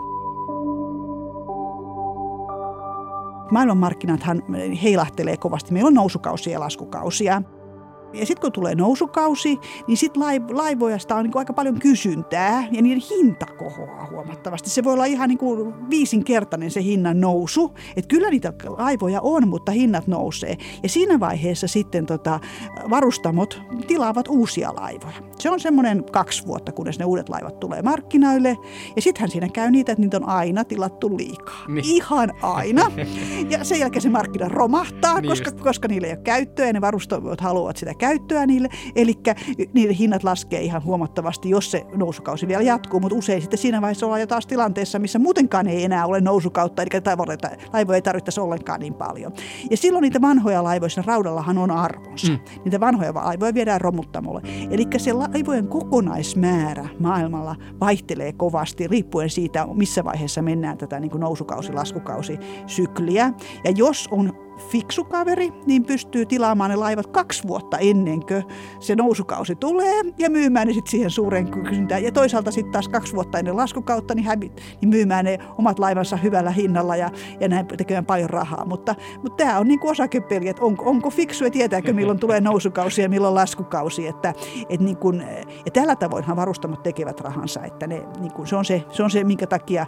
[3.50, 4.42] Maailmanmarkkinathan
[4.82, 5.72] heilahtelee kovasti.
[5.72, 7.42] Meillä on nousukausia ja laskukausia.
[8.12, 13.02] Ja sitten kun tulee nousukausi, niin sitten laivoista on niin aika paljon kysyntää ja niiden
[13.10, 14.70] hinta kohoaa huomattavasti.
[14.70, 17.74] Se voi olla ihan niin kuin viisinkertainen se hinnan nousu.
[17.96, 20.56] Että kyllä niitä laivoja on, mutta hinnat nousee.
[20.82, 22.40] Ja siinä vaiheessa sitten tota,
[22.90, 25.16] varustamot tilaavat uusia laivoja.
[25.38, 28.56] Se on semmoinen kaksi vuotta, kunnes ne uudet laivat tulee markkinoille.
[28.96, 31.64] Ja sittenhän siinä käy niitä, että niitä on aina tilattu liikaa.
[31.68, 31.84] Niin.
[31.84, 32.92] Ihan aina.
[33.50, 36.80] Ja sen jälkeen se markkina romahtaa, niin koska, koska niille ei ole käyttöä ja ne
[36.80, 38.68] varustamot haluavat sitä käyttöä niille.
[38.96, 39.14] Eli
[39.72, 44.06] niiden hinnat laskee ihan huomattavasti, jos se nousukausi vielä jatkuu, mutta usein sitten siinä vaiheessa
[44.06, 46.90] ollaan jo taas tilanteessa, missä muutenkaan ei enää ole nousukautta, eli
[47.72, 49.32] laivoja ei tarvittaisi ollenkaan niin paljon.
[49.70, 52.32] Ja silloin niitä vanhoja laivoja, raudallahan on arvonsa.
[52.32, 52.38] Mm.
[52.64, 54.40] Niitä vanhoja laivoja viedään romuttamolle.
[54.70, 61.20] Eli se laivojen kokonaismäärä maailmalla vaihtelee kovasti riippuen siitä, missä vaiheessa mennään tätä niin kuin
[61.20, 63.32] nousukausi, laskukausi sykliä.
[63.64, 68.44] Ja jos on fiksu kaveri, niin pystyy tilaamaan ne laivat kaksi vuotta ennen kuin
[68.80, 72.02] se nousukausi tulee ja myymään ne sitten siihen suureen kysyntään.
[72.02, 76.16] Ja toisaalta sitten taas kaksi vuotta ennen laskukautta niin, hävit, niin myymään ne omat laivansa
[76.16, 78.64] hyvällä hinnalla ja, ja näin tekemään paljon rahaa.
[78.64, 82.40] Mutta, mutta tämä on niin kuin osakepeli, että onko, onko fiksu ja tietääkö milloin tulee
[82.40, 84.06] nousukausi ja milloin laskukausi.
[84.06, 84.34] Että,
[84.68, 85.22] että niin kuin,
[85.64, 87.62] ja tällä tavoinhan varustamot tekevät rahansa.
[87.62, 89.86] Että ne, niin kuin, se, on se, se on se, minkä takia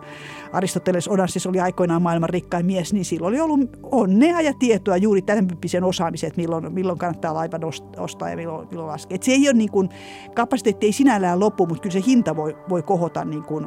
[0.53, 5.23] Aristoteles Onassis oli aikoinaan maailman rikkain mies, niin silloin oli ollut onnea ja tietoa juuri
[5.23, 7.59] tämän tyyppisen osaamisen, että milloin, milloin kannattaa laiva
[7.97, 9.15] ostaa ja milloin, milloin laskea.
[9.15, 9.89] Et se ei ole niin kuin,
[10.35, 13.67] kapasiteetti ei sinällään loppu, mutta kyllä se hinta voi, voi kohota niin kuin,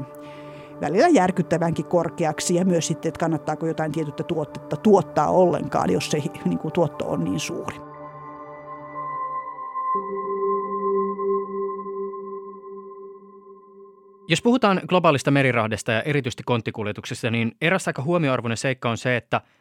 [0.81, 6.17] välillä järkyttävänkin korkeaksi ja myös sitten, että kannattaako jotain tietyttä tuotetta tuottaa ollenkaan, jos se
[6.45, 7.77] niin kuin, tuotto on niin suuri.
[14.27, 19.41] Jos puhutaan globaalista merirahdesta ja erityisesti konttikuljetuksesta, niin eräs aika huomioarvoinen seikka on se, että–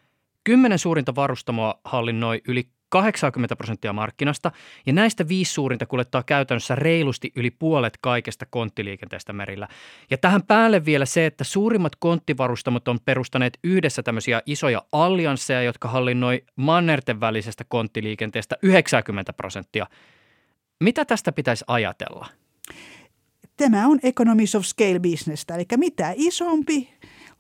[0.44, 4.52] Kymmenen suurinta varustamoa hallinnoi yli 80 prosenttia markkinasta,
[4.87, 9.68] ja näistä viisi suurinta kuljettaa käytännössä reilusti yli puolet kaikesta konttiliikenteestä merillä.
[10.11, 15.88] Ja tähän päälle vielä se, että suurimmat konttivarustamot on perustaneet yhdessä tämmöisiä isoja alliansseja, jotka
[15.88, 19.87] hallinnoi mannerten välisestä konttiliikenteestä 90 prosenttia.
[20.81, 22.26] Mitä tästä pitäisi ajatella?
[23.57, 26.88] Tämä on economies of scale business, eli mitä isompi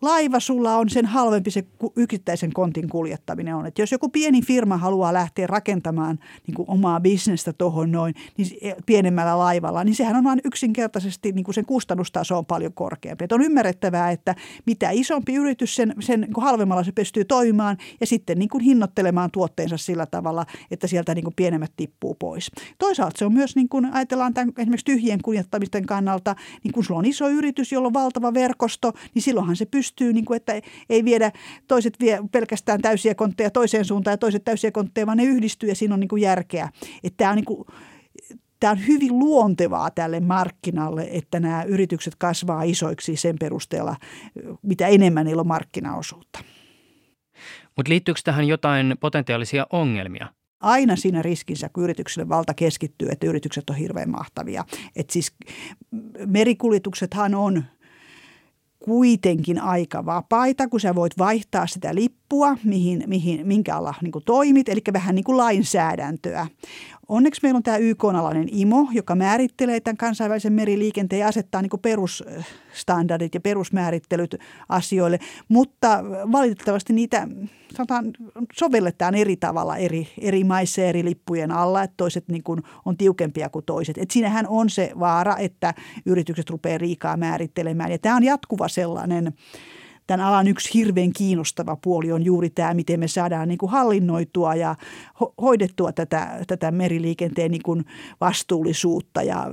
[0.02, 1.64] laiva sulla on, sen halvempi se
[1.96, 3.66] yksittäisen kontin kuljettaminen on.
[3.66, 8.48] että jos joku pieni firma haluaa lähteä rakentamaan niin kuin omaa bisnestä tuohon noin niin
[8.86, 13.24] pienemmällä laivalla, niin sehän on vain yksinkertaisesti niin kuin sen kustannustaso on paljon korkeampi.
[13.24, 14.34] Et on ymmärrettävää, että
[14.66, 18.64] mitä isompi yritys, sen, sen niin kuin halvemmalla se pystyy toimimaan ja sitten niin kuin
[18.64, 22.50] hinnoittelemaan tuotteensa sillä tavalla, että sieltä niin kuin pienemmät tippuu pois.
[22.78, 26.98] Toisaalta se on myös, niin kuin ajatellaan tämän, esimerkiksi tyhjien kuljettamisten kannalta, niin kun sulla
[26.98, 31.04] on iso yritys, jolla on valtava verkosto, niin silloinhan se pystyy, niin kuin, että ei
[31.04, 31.32] viedä
[31.68, 35.74] toiset vie pelkästään täysiä kontteja toiseen suuntaan ja toiset täysiä kontteja, vaan ne yhdistyy ja
[35.74, 36.68] siinä on niin kuin järkeä.
[37.04, 37.64] Että tämä on niin kuin,
[38.60, 43.96] tämä on hyvin luontevaa tälle markkinalle, että nämä yritykset kasvaa isoiksi sen perusteella,
[44.62, 46.38] mitä enemmän niillä on markkinaosuutta.
[47.76, 50.28] Mutta liittyykö tähän jotain potentiaalisia ongelmia?
[50.62, 54.64] aina siinä riskinsä, kun yritykselle valta keskittyy, että yritykset on hirveän mahtavia.
[54.96, 55.34] Et siis
[56.26, 57.64] merikuljetuksethan on
[58.84, 64.68] kuitenkin aika vapaita, kun sä voit vaihtaa sitä lippua, mihin, mihin, minkä alla niin toimit,
[64.68, 66.46] eli vähän niin kuin lainsäädäntöä.
[67.12, 73.34] Onneksi meillä on tämä YK-alainen IMO, joka määrittelee tämän kansainvälisen meriliikenteen ja asettaa niin perusstandardit
[73.34, 74.36] ja perusmäärittelyt
[74.68, 77.28] asioille, mutta valitettavasti niitä
[77.74, 78.10] sanotaan,
[78.52, 83.48] sovelletaan eri tavalla eri, eri maissa eri lippujen alla, että toiset niin kuin on tiukempia
[83.48, 83.98] kuin toiset.
[83.98, 85.74] Et siinähän on se vaara, että
[86.06, 89.32] yritykset rupeaa riikaa määrittelemään ja tämä on jatkuva sellainen
[90.06, 94.54] tämän alan yksi hirveän kiinnostava puoli on juuri tämä, miten me saadaan niin kuin hallinnoitua
[94.54, 94.76] ja
[95.22, 97.84] ho- hoidettua tätä, tätä meriliikenteen niin kuin
[98.20, 99.22] vastuullisuutta.
[99.22, 99.46] Ja,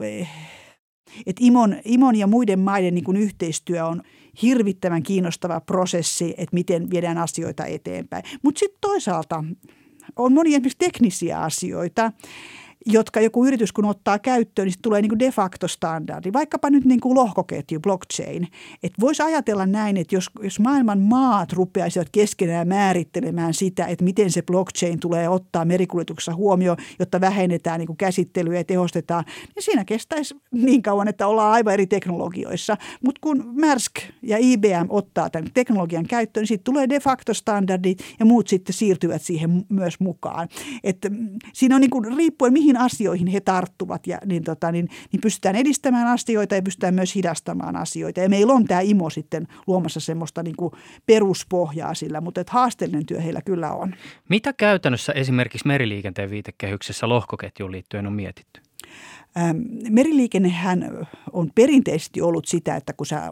[1.26, 4.02] et Imon, Imon ja muiden maiden niin kuin yhteistyö on
[4.42, 8.24] hirvittävän kiinnostava prosessi, että miten viedään asioita eteenpäin.
[8.44, 9.44] Mutta sitten toisaalta
[10.16, 12.12] on monia esimerkiksi teknisiä asioita,
[12.86, 16.34] jotka joku yritys kun ottaa käyttöön, niin tulee niin kuin de facto standardi.
[16.34, 18.48] Vaikkapa nyt niin kuin lohkoketju, blockchain.
[18.84, 24.32] Että voisi ajatella näin, että jos, jos maailman maat rupeaisivat keskenään määrittelemään sitä, että miten
[24.32, 29.24] se blockchain tulee ottaa merikuljetuksessa huomioon, jotta vähennetään niin kuin käsittelyä ja tehostetaan,
[29.56, 32.78] niin siinä kestäisi niin kauan, että ollaan aivan eri teknologioissa.
[33.06, 38.04] Mutta kun Maersk ja IBM ottaa tämän teknologian käyttöön, niin siitä tulee de facto standardit
[38.20, 40.48] ja muut sitten siirtyvät siihen myös mukaan.
[40.84, 44.72] Että mm, siinä on niin kuin, riippuen mihin mihin asioihin he tarttuvat ja niin, tota,
[44.72, 48.20] niin, niin pystytään edistämään asioita ja pystytään myös hidastamaan asioita.
[48.20, 50.74] Ja meillä on tämä IMO sitten luomassa semmoista niin kuin
[51.06, 53.96] peruspohjaa sillä, mutta että haasteellinen työ heillä kyllä on.
[54.30, 58.62] Mitä käytännössä esimerkiksi meriliikenteen viitekehyksessä lohkoketjuun liittyen on mietitty?
[59.90, 63.32] Meriliikennehän on perinteisesti ollut sitä, että kun sä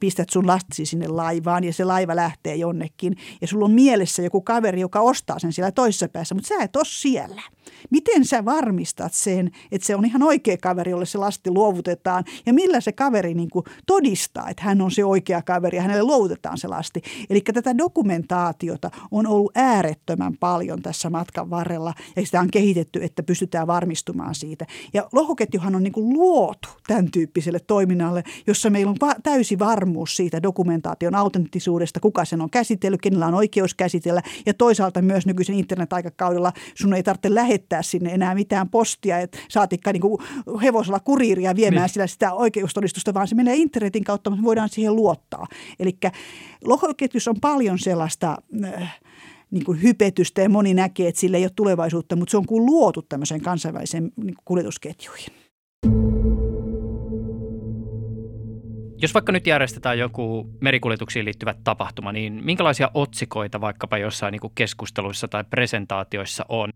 [0.00, 4.40] pistät sun lastisi sinne laivaan ja se laiva lähtee jonnekin ja sulla on mielessä joku
[4.40, 7.42] kaveri, joka ostaa sen siellä toisessa päässä, mutta sä et ole siellä.
[7.90, 12.52] Miten sä varmistat sen, että se on ihan oikea kaveri, jolle se lasti luovutetaan ja
[12.52, 16.58] millä se kaveri niin kuin todistaa, että hän on se oikea kaveri ja hänelle luovutetaan
[16.58, 17.02] se lasti.
[17.30, 23.22] Eli tätä dokumentaatiota on ollut äärettömän paljon tässä matkan varrella ja sitä on kehitetty, että
[23.22, 24.66] pystytään varmistumaan siitä.
[24.94, 30.42] Ja lohkoketjuhan on niin kuin luotu tämän tyyppiselle toiminnalle, jossa meillä on täysi varmuus siitä
[30.42, 36.52] dokumentaation autenttisuudesta, kuka sen on käsitellyt, kenellä on oikeus käsitellä ja toisaalta myös nykyisen internet-aikakaudella
[36.74, 40.18] sun ei tarvitse lähettää sinne enää mitään postia, että saatikka niin kuin
[40.62, 41.92] hevosella kuriiria viemään niin.
[41.92, 45.46] sillä sitä oikeustodistusta, vaan se menee internetin kautta, mutta voidaan siihen luottaa.
[45.78, 45.98] Eli
[46.64, 49.00] lohkoketjussa on paljon sellaista äh,
[49.50, 52.66] niin kuin hypetystä ja moni näkee, että sillä ei ole tulevaisuutta, mutta se on kuin
[52.66, 55.41] luotu tämmöiseen kansainväliseen niin kuljetusketjuihin.
[59.02, 65.28] Jos vaikka nyt järjestetään joku merikuljetuksiin liittyvä tapahtuma, niin minkälaisia otsikoita vaikkapa jossain niin keskusteluissa
[65.28, 66.70] tai presentaatioissa on?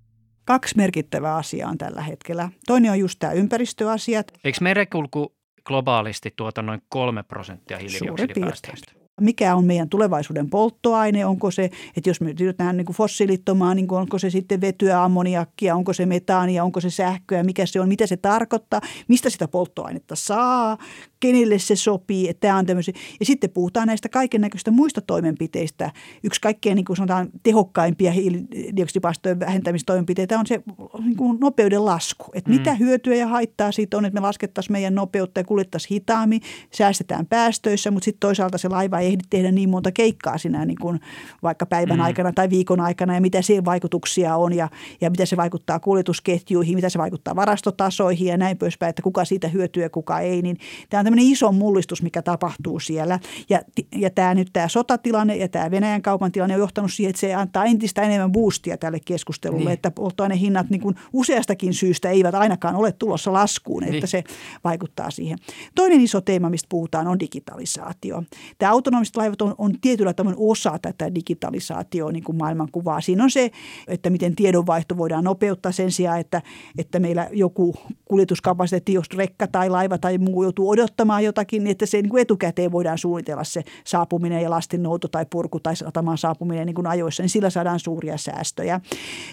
[0.45, 2.49] Kaksi merkittävää asiaa on tällä hetkellä.
[2.67, 4.33] Toinen on just tämä ympäristöasiat.
[4.45, 8.96] Eikö merenkulku globaalisti tuota noin kolme prosenttia hiilidioksidipäästöistä?
[9.21, 13.93] Mikä on meidän tulevaisuuden polttoaine, onko se, että jos me yritetään niin kuin fossiilittomaan, niin
[13.93, 18.07] onko se sitten vetyä, ammoniakkia, onko se metaania, onko se sähköä, mikä se on, mitä
[18.07, 20.79] se tarkoittaa, mistä sitä polttoainetta saa,
[21.21, 22.95] kenelle se sopii, että tämä on tämmöisiä.
[23.21, 25.91] Ja sitten puhutaan näistä kaiken näköistä muista toimenpiteistä.
[26.23, 30.63] Yksi kaikkein niin kuin sanotaan tehokkaimpia hiilidioksidipäästöjen vähentämistoimenpiteitä on se
[31.05, 32.25] niin kuin nopeuden lasku.
[32.35, 32.57] Että mm.
[32.57, 36.41] mitä hyötyä ja haittaa siitä on, että me laskettaisiin meidän nopeutta ja kuljettaisiin hitaammin,
[36.73, 40.79] säästetään päästöissä, mutta sitten toisaalta se laiva ei ehdi tehdä niin monta keikkaa sinä niin
[40.81, 41.01] kuin
[41.43, 42.03] vaikka päivän mm.
[42.03, 44.69] aikana tai viikon aikana ja mitä siihen vaikutuksia on ja,
[45.01, 49.49] ja mitä se vaikuttaa kuljetusketjuihin, mitä se vaikuttaa varastotasoihin ja näin poispäin, että kuka siitä
[49.49, 50.43] hyötyy ja kuka ei.
[50.43, 50.57] Niin
[50.91, 53.19] tämä on tämmöinen iso mullistus, mikä tapahtuu siellä.
[53.49, 53.61] Ja,
[53.95, 57.35] ja tämä nyt tämä sotatilanne ja tämä Venäjän kaupan tilanne on johtanut siihen, että se
[57.35, 59.73] antaa entistä enemmän boostia tälle keskustelulle, niin.
[59.73, 63.95] että polttoainehinnat niin kuin useastakin syystä eivät ainakaan ole tulossa laskuun, niin.
[63.95, 64.25] että se
[64.65, 65.39] vaikuttaa siihen.
[65.75, 68.23] Toinen iso teema, mistä puhutaan, on digitalisaatio.
[68.59, 73.01] Tämä autonomiset laivat on, on tietyllä tavalla osa tätä digitalisaatioa niin kuin maailmankuvaa.
[73.01, 73.51] Siinä on se,
[73.89, 76.43] että miten tiedonvaihto voidaan nopeuttaa sen sijaan, että,
[76.79, 81.87] että meillä joku kuljetuskapasiteetti, jos rekka tai laiva tai muu joutuu odottamaan jotakin, niin että
[81.87, 86.19] se niin kuin etukäteen voidaan suunnitella se saapuminen ja lastin nouto tai purku tai satamaan
[86.19, 88.81] saapuminen niin kuin ajoissa, niin sillä saadaan suuria säästöjä.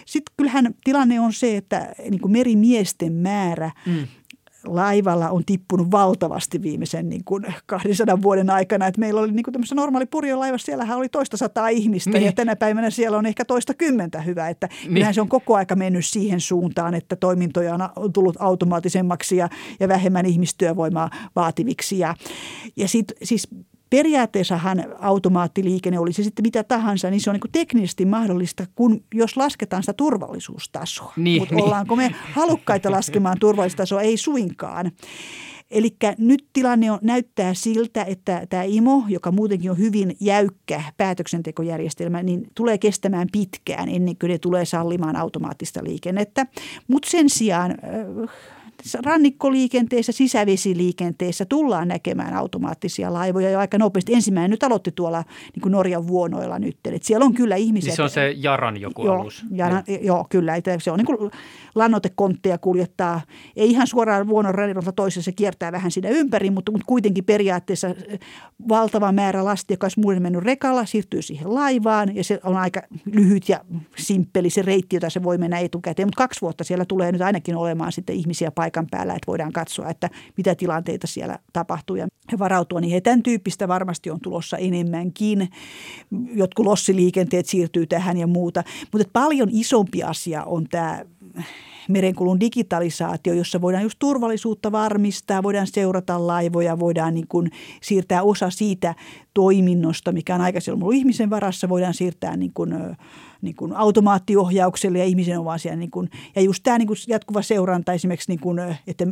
[0.06, 4.08] Sitten kyllähän tilanne on se, että niin kuin merimiesten määrä mm
[4.66, 8.88] laivalla on tippunut valtavasti viimeisen niin kuin 200 vuoden aikana.
[8.88, 12.26] Että meillä oli niin kuin normaali purjolaivassa, siellähän oli toista sataa ihmistä niin.
[12.26, 14.50] ja tänä päivänä siellä on ehkä toista kymmentä hyvä.
[14.50, 15.14] Että niin.
[15.14, 19.50] se on koko aika mennyt siihen suuntaan, että toimintoja on tullut automaattisemmaksi ja,
[19.80, 22.00] ja vähemmän ihmistyövoimaa vaativiksi.
[22.00, 22.16] Ja,
[22.76, 23.48] ja sit, siis
[23.94, 29.38] periaatteessahan automaattiliikenne, oli se sitten mitä tahansa, niin se on niin teknisesti mahdollista, kun jos
[29.38, 31.14] lasketaan sitä turvallisuustasoa.
[31.18, 31.64] Niin, Mutta niin.
[31.64, 34.02] ollaanko me halukkaita laskemaan turvallisuustasoa?
[34.02, 34.92] Ei suinkaan.
[35.72, 42.24] Eli nyt tilanne on, näyttää siltä, että tämä IMO, joka muutenkin on hyvin jäykkä päätöksentekojärjestelmä,
[42.24, 46.46] niin tulee kestämään pitkään ennen kuin ne tulee sallimaan automaattista liikennettä.
[46.88, 47.76] Mutta sen sijaan
[49.06, 54.14] rannikkoliikenteessä, sisävesiliikenteessä tullaan näkemään automaattisia laivoja jo aika nopeasti.
[54.14, 55.24] Ensimmäinen nyt aloitti tuolla
[55.56, 56.78] niin kuin Norjan vuonoilla nyt.
[56.86, 57.88] Et siellä on kyllä ihmisiä.
[57.88, 59.46] Niin se on se Jaran joku joo, alus.
[59.52, 60.00] Jaran, joo.
[60.02, 60.54] joo, kyllä.
[60.78, 61.32] Se on niin kuin
[61.76, 63.22] lannoitekontteja kuljettaa.
[63.56, 67.88] Ei ihan suoraan vuonon radilta toisessa, se kiertää vähän siinä ympäri, mutta, mutta kuitenkin periaatteessa
[67.88, 68.20] eh,
[68.70, 72.82] valtava määrä lasti, joka olisi muuten mennyt rekalla, siirtyy siihen laivaan ja se on aika
[73.06, 73.60] lyhyt ja
[73.98, 76.08] simppeli se reitti, jota se voi mennä etukäteen.
[76.08, 79.90] Mutta kaksi vuotta siellä tulee nyt ainakin olemaan sitten ihmisiä paikan päällä, että voidaan katsoa,
[79.90, 82.08] että mitä tilanteita siellä tapahtuu ja
[82.40, 82.82] varautua.
[82.82, 85.50] Niin tämän tyyppistä varmasti on tulossa enemmänkin.
[86.34, 88.64] Jotkut lossiliikenteet siirtyy tähän ja muuta.
[88.94, 91.06] Mutta paljon isompi asia on tämä
[91.90, 97.52] merenkulun digitalisaatio, jossa voidaan just turvallisuutta varmistaa, voidaan seurata laivoja, voidaan niin kuin
[97.82, 98.96] siirtää osa siitä
[99.34, 102.74] toiminnosta, mikä on aikaisemmin ollut ihmisen varassa, voidaan siirtää niin kuin,
[103.44, 105.78] niin kuin automaattiohjaukselle ja ihmisen on vaan siellä.
[105.78, 109.06] Niin kuin, ja just tämä niin kuin jatkuva seuranta esimerkiksi, niin kuin, että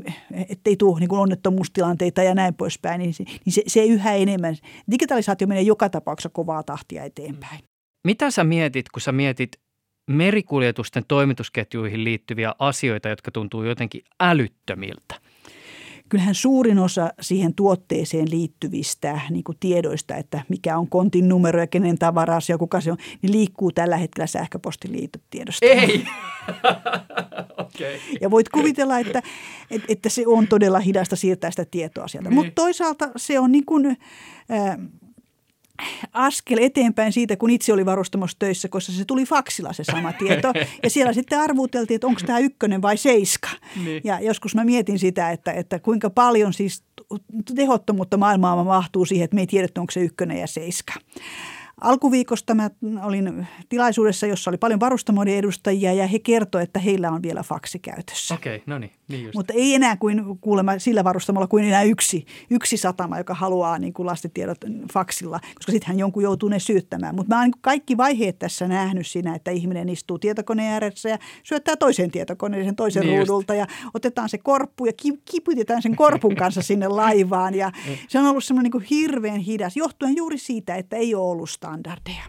[0.66, 4.56] ei tule niin kuin onnettomuustilanteita ja näin poispäin, niin, se, niin se, se yhä enemmän.
[4.92, 7.60] Digitalisaatio menee joka tapauksessa kovaa tahtia eteenpäin.
[8.08, 9.52] Mitä sä mietit, kun sä mietit
[10.08, 15.16] merikuljetusten toimitusketjuihin liittyviä asioita, jotka tuntuu jotenkin älyttömiltä?
[16.12, 21.68] Kyllähän suurin osa siihen tuotteeseen liittyvistä niin kuin tiedoista, että mikä on kontin numero ja
[21.68, 25.66] kenen tavara ja kuka se on, niin liikkuu tällä hetkellä sähköpostiliitytiedosta.
[25.66, 26.05] Ei!
[27.66, 27.99] okay.
[28.22, 29.22] Ja voit kuvitella, että,
[29.72, 32.30] että, että se on todella hidasta siirtää sitä tietoa sieltä.
[32.30, 32.36] Niin.
[32.36, 34.78] Mutta toisaalta se on niin kuin, äh,
[36.14, 40.54] askel eteenpäin siitä, kun itse oli varustamossa töissä, koska se tuli faksilla se sama tieto.
[40.84, 43.50] Ja siellä sitten arvuteltiin, että onko tämä ykkönen vai seiska.
[43.84, 44.02] Niin.
[44.04, 46.84] Ja joskus mä mietin sitä, että, että kuinka paljon siis
[47.56, 50.94] tehottomuutta maailmaa mahtuu siihen, että me ei tiedetä, onko se ykkönen ja seiska.
[51.82, 52.70] Alkuviikosta mä
[53.04, 57.80] olin tilaisuudessa, jossa oli paljon varustamoiden edustajia ja he kertoivat, että heillä on vielä faksi
[57.80, 58.34] käytössä.
[58.34, 58.92] Okei, okay, no niin.
[59.08, 63.80] Niin Mutta ei enää kuin kuulemma sillä varustamalla kuin enää yksi, yksi satama, joka haluaa
[63.80, 64.58] niin kuin lastitiedot
[64.94, 67.16] faksilla, koska sittenhän jonkun joutuu ne syyttämään.
[67.16, 71.18] Mutta mä oon niin kaikki vaiheet tässä nähnyt siinä, että ihminen istuu tietokoneen ääressä ja
[71.44, 73.70] syöttää toiseen tietokoneeseen toisen niin ruudulta just.
[73.70, 74.92] ja otetaan se korppu ja
[75.32, 77.56] kiputetaan sen korpun kanssa sinne laivaan.
[77.56, 77.72] Ja
[78.10, 82.28] se on ollut semmoinen niin hirveän hidas, johtuen juuri siitä, että ei ole ollut standardeja.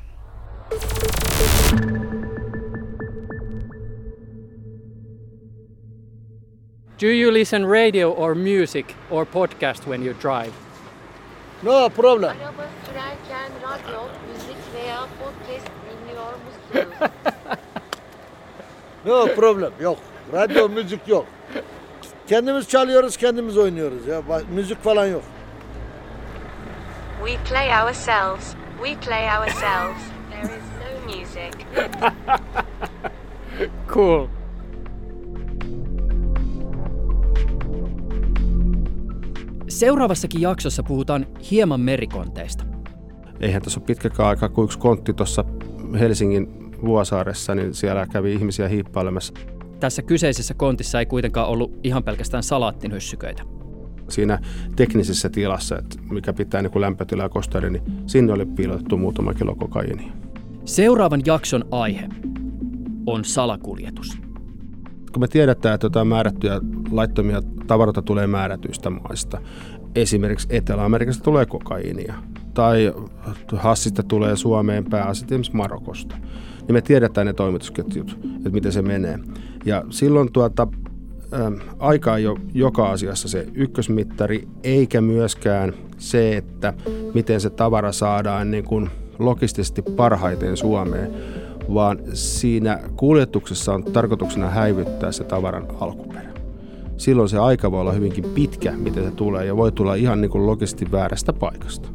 [6.99, 10.53] Do you listen radio or music or podcast when you drive?
[11.63, 12.37] No problem.
[12.41, 17.11] Araba sürerken radyo, müzik veya podcast dinliyor musunuz?
[19.05, 19.73] no problem.
[19.81, 19.99] Yok.
[20.33, 21.27] Radyo, müzik yok.
[22.27, 24.23] Kendimiz çalıyoruz, kendimiz oynuyoruz ya.
[24.51, 25.23] Müzik falan yok.
[27.25, 28.62] We play ourselves.
[28.83, 30.03] We play ourselves.
[30.31, 31.67] There is no music.
[33.95, 34.27] cool.
[39.69, 42.65] Seuraavassakin jaksossa puhutaan hieman merikonteista.
[43.41, 45.45] Eihän tässä ole pitkäkään aikaa, kun yksi kontti tuossa
[46.01, 49.35] Helsingin Vuosaaressa, niin siellä kävi ihmisiä hiippailemassa.
[49.81, 53.43] Tässä kyseisessä kontissa ei kuitenkaan ollut ihan pelkästään salaattinhyssyköitä.
[54.13, 54.39] Siinä
[54.77, 60.13] teknisessä tilassa, että mikä pitää niin lämpötilaa kosteuden, niin sinne oli piilotettu muutama kilo kokainia.
[60.65, 62.09] Seuraavan jakson aihe
[63.07, 64.23] on salakuljetus
[65.13, 66.61] kun me tiedetään, että jotain määrättyjä
[66.91, 69.41] laittomia tavaroita tulee määrätyistä maista,
[69.95, 72.15] esimerkiksi Etelä-Amerikasta tulee kokaiinia
[72.55, 72.93] tai
[73.57, 76.17] hassista tulee Suomeen pääasiassa esimerkiksi Marokosta,
[76.59, 79.19] niin me tiedetään ne toimitusketjut, että miten se menee.
[79.65, 80.69] Ja silloin tuota,
[81.79, 86.75] aika ei ole joka asiassa se ykkösmittari, eikä myöskään se, että
[87.15, 91.11] miten se tavara saadaan niin kuin logistisesti parhaiten Suomeen,
[91.75, 96.33] vaan siinä kuljetuksessa on tarkoituksena häivyttää se tavaran alkuperä.
[96.97, 100.31] Silloin se aika voi olla hyvinkin pitkä, miten se tulee, ja voi tulla ihan niin
[100.31, 101.89] kuin logisti väärästä paikasta.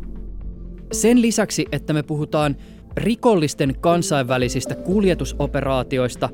[0.92, 2.56] Sen lisäksi, että me puhutaan
[2.98, 6.30] rikollisten kansainvälisistä kuljetusoperaatioista,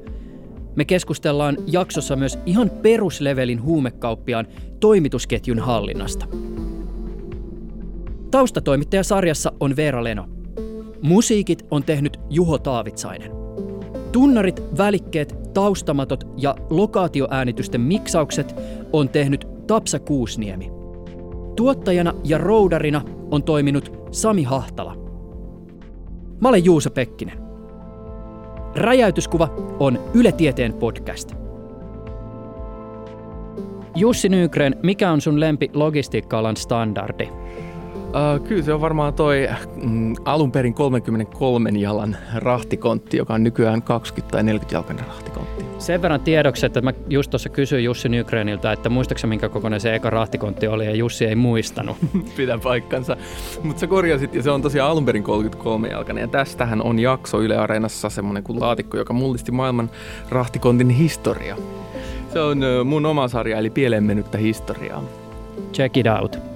[0.76, 4.48] me keskustellaan jaksossa myös ihan peruslevelin huumekauppiaan
[4.80, 6.28] toimitusketjun hallinnasta.
[8.32, 10.26] Taustatoimittaja sarjassa on Veera Leno.
[11.02, 13.32] Musiikit on tehnyt Juho Taavitsainen.
[14.12, 18.56] Tunnarit, välikkeet, taustamatot ja lokaatioäänitysten miksaukset
[18.94, 20.72] on tehnyt Tapsa Kuusniemi.
[21.56, 23.02] Tuottajana ja roudarina
[23.32, 24.96] on toiminut Sami Hahtala.
[26.42, 27.43] Mä olen Juuso Pekkinen.
[28.76, 29.50] Räjäytyskuva
[29.80, 31.32] on Yle Tieteen podcast.
[33.96, 37.30] Jussi Nygren, mikä on sun lempi logistiikka-alan standardi?
[38.14, 39.47] Uh, kyllä se on varmaan toi
[39.84, 45.66] mm, alun perin 33 jalan rahtikontti, joka on nykyään 20 tai 40 jalkainen rahtikontti.
[45.78, 49.95] Sen verran tiedoksi, että mä just tuossa kysyin Jussi Nygreniltä, että muistaaksä minkä kokoinen se
[49.95, 51.97] eka rahtikontti oli ja Jussi ei muistanut.
[52.38, 53.18] Pidä paikkansa.
[53.64, 57.41] Mutta sä korjasit ja se on tosiaan alun perin 33 jalkainen ja tästähän on jakso
[57.41, 59.89] Yle Areenassa semmoinen kuin laatikko, joka mullisti maailman
[60.30, 61.57] rahtikontin historia.
[62.34, 65.03] Se on mun oma sarja eli pieleen mennyttä historiaa.
[65.74, 66.53] Check it out.